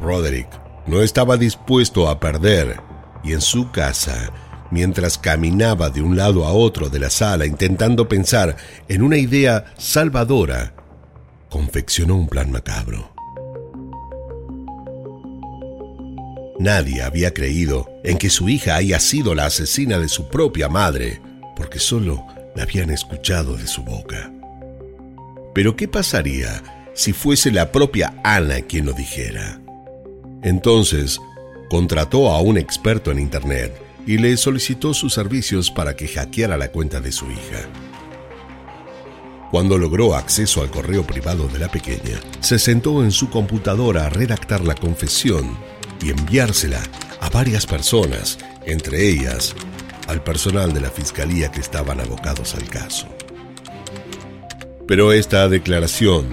Roderick 0.00 0.48
no 0.86 1.02
estaba 1.02 1.36
dispuesto 1.36 2.08
a 2.08 2.18
perder 2.18 2.80
y 3.22 3.34
en 3.34 3.42
su 3.42 3.70
casa 3.72 4.32
mientras 4.70 5.18
caminaba 5.18 5.90
de 5.90 6.00
un 6.00 6.16
lado 6.16 6.46
a 6.46 6.52
otro 6.52 6.88
de 6.88 6.98
la 6.98 7.10
sala 7.10 7.44
intentando 7.44 8.08
pensar 8.08 8.56
en 8.88 9.02
una 9.02 9.18
idea 9.18 9.66
salvadora, 9.76 10.77
confeccionó 11.50 12.16
un 12.16 12.28
plan 12.28 12.50
macabro. 12.50 13.12
Nadie 16.58 17.02
había 17.02 17.32
creído 17.32 17.88
en 18.02 18.18
que 18.18 18.30
su 18.30 18.48
hija 18.48 18.74
haya 18.74 18.98
sido 18.98 19.34
la 19.34 19.46
asesina 19.46 19.98
de 19.98 20.08
su 20.08 20.28
propia 20.28 20.68
madre, 20.68 21.20
porque 21.56 21.78
solo 21.78 22.26
la 22.56 22.64
habían 22.64 22.90
escuchado 22.90 23.56
de 23.56 23.66
su 23.66 23.84
boca. 23.84 24.32
Pero 25.54 25.76
¿qué 25.76 25.86
pasaría 25.86 26.62
si 26.94 27.12
fuese 27.12 27.52
la 27.52 27.70
propia 27.70 28.20
Ana 28.24 28.60
quien 28.62 28.86
lo 28.86 28.92
dijera? 28.92 29.60
Entonces, 30.42 31.20
contrató 31.70 32.30
a 32.30 32.40
un 32.40 32.58
experto 32.58 33.12
en 33.12 33.20
Internet 33.20 33.72
y 34.06 34.18
le 34.18 34.36
solicitó 34.36 34.94
sus 34.94 35.14
servicios 35.14 35.70
para 35.70 35.94
que 35.94 36.08
hackeara 36.08 36.56
la 36.56 36.72
cuenta 36.72 37.00
de 37.00 37.12
su 37.12 37.30
hija. 37.30 37.68
Cuando 39.50 39.78
logró 39.78 40.14
acceso 40.14 40.60
al 40.60 40.70
correo 40.70 41.06
privado 41.06 41.48
de 41.48 41.58
la 41.58 41.68
pequeña, 41.68 42.20
se 42.40 42.58
sentó 42.58 43.02
en 43.02 43.10
su 43.10 43.30
computadora 43.30 44.06
a 44.06 44.10
redactar 44.10 44.62
la 44.62 44.74
confesión 44.74 45.56
y 46.02 46.10
enviársela 46.10 46.82
a 47.20 47.30
varias 47.30 47.66
personas, 47.66 48.38
entre 48.66 49.08
ellas 49.08 49.54
al 50.06 50.22
personal 50.22 50.72
de 50.74 50.80
la 50.80 50.90
fiscalía 50.90 51.50
que 51.50 51.60
estaban 51.60 52.00
abocados 52.00 52.54
al 52.54 52.68
caso. 52.68 53.08
Pero 54.86 55.12
esta 55.12 55.48
declaración 55.48 56.26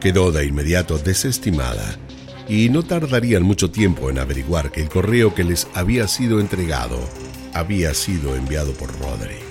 quedó 0.00 0.32
de 0.32 0.46
inmediato 0.46 0.98
desestimada 0.98 1.98
y 2.48 2.70
no 2.70 2.82
tardarían 2.84 3.42
mucho 3.42 3.70
tiempo 3.70 4.08
en 4.08 4.18
averiguar 4.18 4.70
que 4.70 4.80
el 4.80 4.88
correo 4.88 5.34
que 5.34 5.44
les 5.44 5.66
había 5.74 6.08
sido 6.08 6.40
entregado 6.40 6.98
había 7.52 7.92
sido 7.92 8.34
enviado 8.34 8.72
por 8.72 8.90
Roderick. 8.98 9.47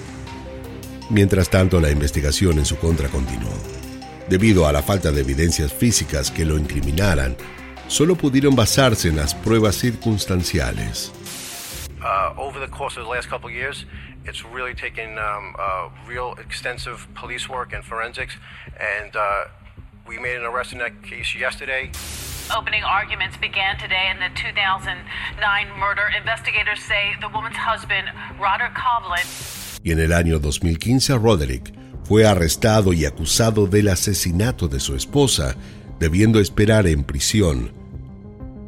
Mientras 1.09 1.49
tanto, 1.49 1.79
la 1.79 1.89
investigación 1.89 2.57
en 2.57 2.65
su 2.65 2.77
contra 2.77 3.07
continuó. 3.07 3.53
Debido 4.27 4.67
a 4.67 4.73
la 4.73 4.81
falta 4.81 5.09
de 5.09 5.21
evidencias 5.21 5.71
físicas 5.71 6.29
que 6.29 6.43
lo 6.43 6.57
incriminaran, 6.57 7.37
solo 7.87 8.15
pudieron 8.17 8.57
basarse 8.57 9.07
en 9.07 9.15
las 9.15 9.33
pruebas 9.33 9.75
circunstanciales. 9.77 11.13
Uh, 12.01 12.33
over 12.37 12.59
the 12.59 12.67
course 12.67 12.97
of 12.99 13.05
the 13.05 13.09
last 13.09 13.29
couple 13.29 13.49
of 13.49 13.55
years, 13.55 13.85
it's 14.25 14.43
really 14.43 14.73
taken 14.73 15.17
um, 15.17 15.55
uh, 15.57 15.89
real 16.05 16.35
extensive 16.39 17.07
police 17.15 17.47
work 17.47 17.73
and 17.73 17.85
forensics, 17.85 18.35
and 18.77 19.15
uh, 19.15 19.45
we 20.05 20.19
made 20.19 20.35
an 20.35 20.43
arrest 20.43 20.73
in 20.73 20.79
that 20.79 20.91
case 21.03 21.33
yesterday. 21.33 21.89
Opening 22.55 22.83
arguments 22.83 23.37
began 23.37 23.77
today 23.79 24.11
in 24.11 24.19
the 24.19 24.29
2009 24.35 25.79
murder. 25.79 26.11
Investigators 26.17 26.81
say 26.81 27.15
the 27.21 27.29
woman's 27.29 27.55
husband, 27.55 28.09
Roderick 28.39 28.73
Kovlin. 28.73 29.66
Y 29.87 29.93
en 29.93 30.01
el 30.01 30.11
año 30.11 30.39
2015, 30.39 31.17
Roderick 31.17 31.73
fue 32.03 32.27
arrestado 32.27 32.91
y 32.91 33.05
acusado 33.05 33.67
del 33.67 33.87
asesinato 33.87 34.67
de 34.67 34.81
su 34.81 34.97
esposa, 34.97 35.55
debiendo 35.97 36.41
esperar 36.41 36.87
en 36.87 37.05
prisión 37.05 37.71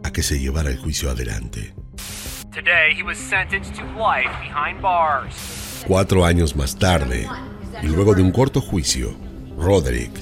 a 0.05 0.13
que 0.13 0.23
se 0.23 0.39
llevara 0.39 0.69
el 0.69 0.77
juicio 0.77 1.10
adelante. 1.10 1.73
Cuatro 5.86 6.23
años 6.23 6.55
más 6.55 6.79
tarde, 6.79 7.27
y 7.84 7.88
luego 7.88 8.15
de 8.15 8.21
un 8.21 8.32
corto 8.32 8.62
juicio, 8.62 9.13
Roderick 9.58 10.13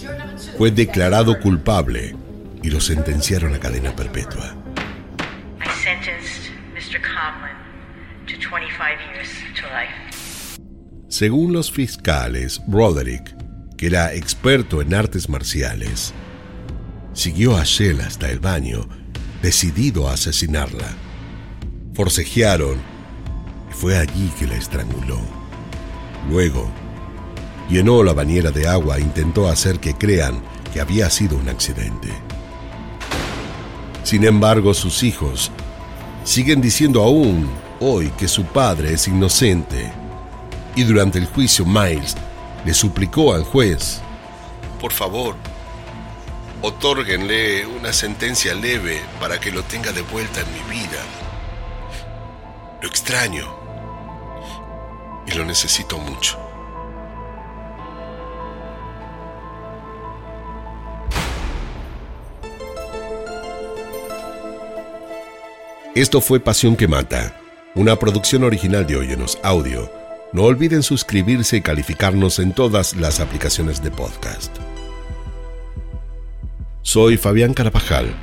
fue 0.57 0.71
declarado 0.71 1.39
culpable 1.39 2.15
y 2.63 2.71
lo 2.71 2.81
sentenciaron 2.81 3.53
a 3.53 3.59
cadena 3.59 3.95
perpetua. 3.95 4.55
Según 11.09 11.53
los 11.53 11.71
fiscales, 11.71 12.61
Roderick, 12.67 13.33
que 13.77 13.87
era 13.87 14.13
experto 14.13 14.81
en 14.81 14.93
artes 14.93 15.29
marciales, 15.29 16.13
siguió 17.13 17.55
a 17.55 17.63
Shell 17.63 18.01
hasta 18.01 18.29
el 18.29 18.41
baño, 18.41 18.89
decidido 19.41 20.09
a 20.09 20.13
asesinarla. 20.13 20.97
Forcejearon 21.93 22.75
y 23.71 23.73
fue 23.73 23.97
allí 23.97 24.29
que 24.37 24.47
la 24.47 24.55
estranguló. 24.55 25.21
Luego, 26.29 26.69
llenó 27.69 28.03
la 28.03 28.11
bañera 28.11 28.51
de 28.51 28.67
agua 28.67 28.97
e 28.97 29.01
intentó 29.01 29.47
hacer 29.47 29.79
que 29.79 29.93
crean 29.93 30.41
que 30.73 30.81
había 30.81 31.09
sido 31.09 31.37
un 31.37 31.47
accidente. 31.47 32.09
Sin 34.03 34.25
embargo, 34.25 34.73
sus 34.73 35.03
hijos 35.03 35.51
siguen 36.25 36.59
diciendo 36.59 37.01
aún 37.01 37.47
hoy 37.79 38.09
que 38.17 38.27
su 38.27 38.43
padre 38.43 38.91
es 38.91 39.07
inocente 39.07 39.89
y 40.77 40.83
durante 40.83 41.17
el 41.17 41.25
juicio 41.25 41.65
Miles 41.65 42.15
le 42.63 42.71
suplicó 42.71 43.33
al 43.33 43.43
juez, 43.43 43.99
por 44.79 44.93
favor, 44.93 45.35
otórguenle 46.61 47.65
una 47.65 47.91
sentencia 47.91 48.53
leve 48.53 49.01
para 49.19 49.39
que 49.39 49.51
lo 49.51 49.63
tenga 49.63 49.91
de 49.91 50.01
vuelta 50.01 50.39
en 50.39 50.53
mi 50.53 50.79
vida. 50.79 50.99
Lo 52.79 52.87
extraño 52.87 53.47
y 55.25 55.31
lo 55.31 55.45
necesito 55.45 55.97
mucho. 55.97 56.37
Esto 65.95 66.21
fue 66.21 66.39
Pasión 66.39 66.75
que 66.75 66.87
Mata, 66.87 67.35
una 67.73 67.95
producción 67.97 68.43
original 68.43 68.85
de 68.85 68.97
Óyenos 68.97 69.39
Audio 69.41 69.96
no 70.33 70.43
olviden 70.43 70.83
suscribirse 70.83 71.57
y 71.57 71.61
calificarnos 71.61 72.39
en 72.39 72.53
todas 72.53 72.95
las 72.95 73.19
aplicaciones 73.19 73.81
de 73.81 73.91
podcast. 73.91 74.55
Soy 76.81 77.17
Fabián 77.17 77.53
Carabajal 77.53 78.13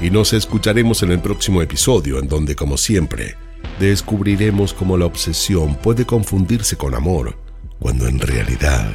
y 0.00 0.10
nos 0.10 0.32
escucharemos 0.32 1.02
en 1.02 1.12
el 1.12 1.20
próximo 1.20 1.62
episodio 1.62 2.18
en 2.18 2.28
donde, 2.28 2.54
como 2.56 2.76
siempre, 2.76 3.36
descubriremos 3.78 4.72
cómo 4.72 4.96
la 4.96 5.06
obsesión 5.06 5.74
puede 5.76 6.06
confundirse 6.06 6.76
con 6.76 6.94
amor 6.94 7.36
cuando 7.78 8.06
en 8.06 8.18
realidad 8.18 8.92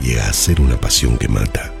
llega 0.00 0.28
a 0.28 0.32
ser 0.32 0.60
una 0.60 0.80
pasión 0.80 1.18
que 1.18 1.28
mata. 1.28 1.72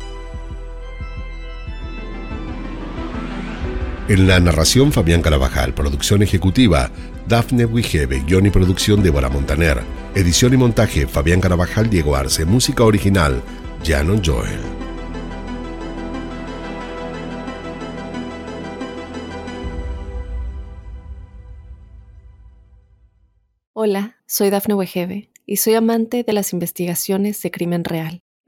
En 4.10 4.26
la 4.26 4.40
narración 4.40 4.90
Fabián 4.90 5.22
Carabajal, 5.22 5.72
producción 5.72 6.20
ejecutiva 6.20 6.90
Dafne 7.28 7.64
Wigebe, 7.64 8.24
guion 8.26 8.44
y 8.44 8.50
producción 8.50 9.04
Débora 9.04 9.28
Montaner, 9.28 9.82
edición 10.16 10.52
y 10.52 10.56
montaje 10.56 11.06
Fabián 11.06 11.40
Carabajal, 11.40 11.88
Diego 11.88 12.16
Arce, 12.16 12.44
música 12.44 12.82
original 12.82 13.40
Janon 13.84 14.20
Joel. 14.20 14.58
Hola, 23.74 24.16
soy 24.26 24.50
Dafne 24.50 24.74
Wegebe 24.74 25.30
y 25.46 25.58
soy 25.58 25.74
amante 25.74 26.24
de 26.24 26.32
las 26.32 26.52
investigaciones 26.52 27.40
de 27.42 27.52
crimen 27.52 27.84
real. 27.84 28.24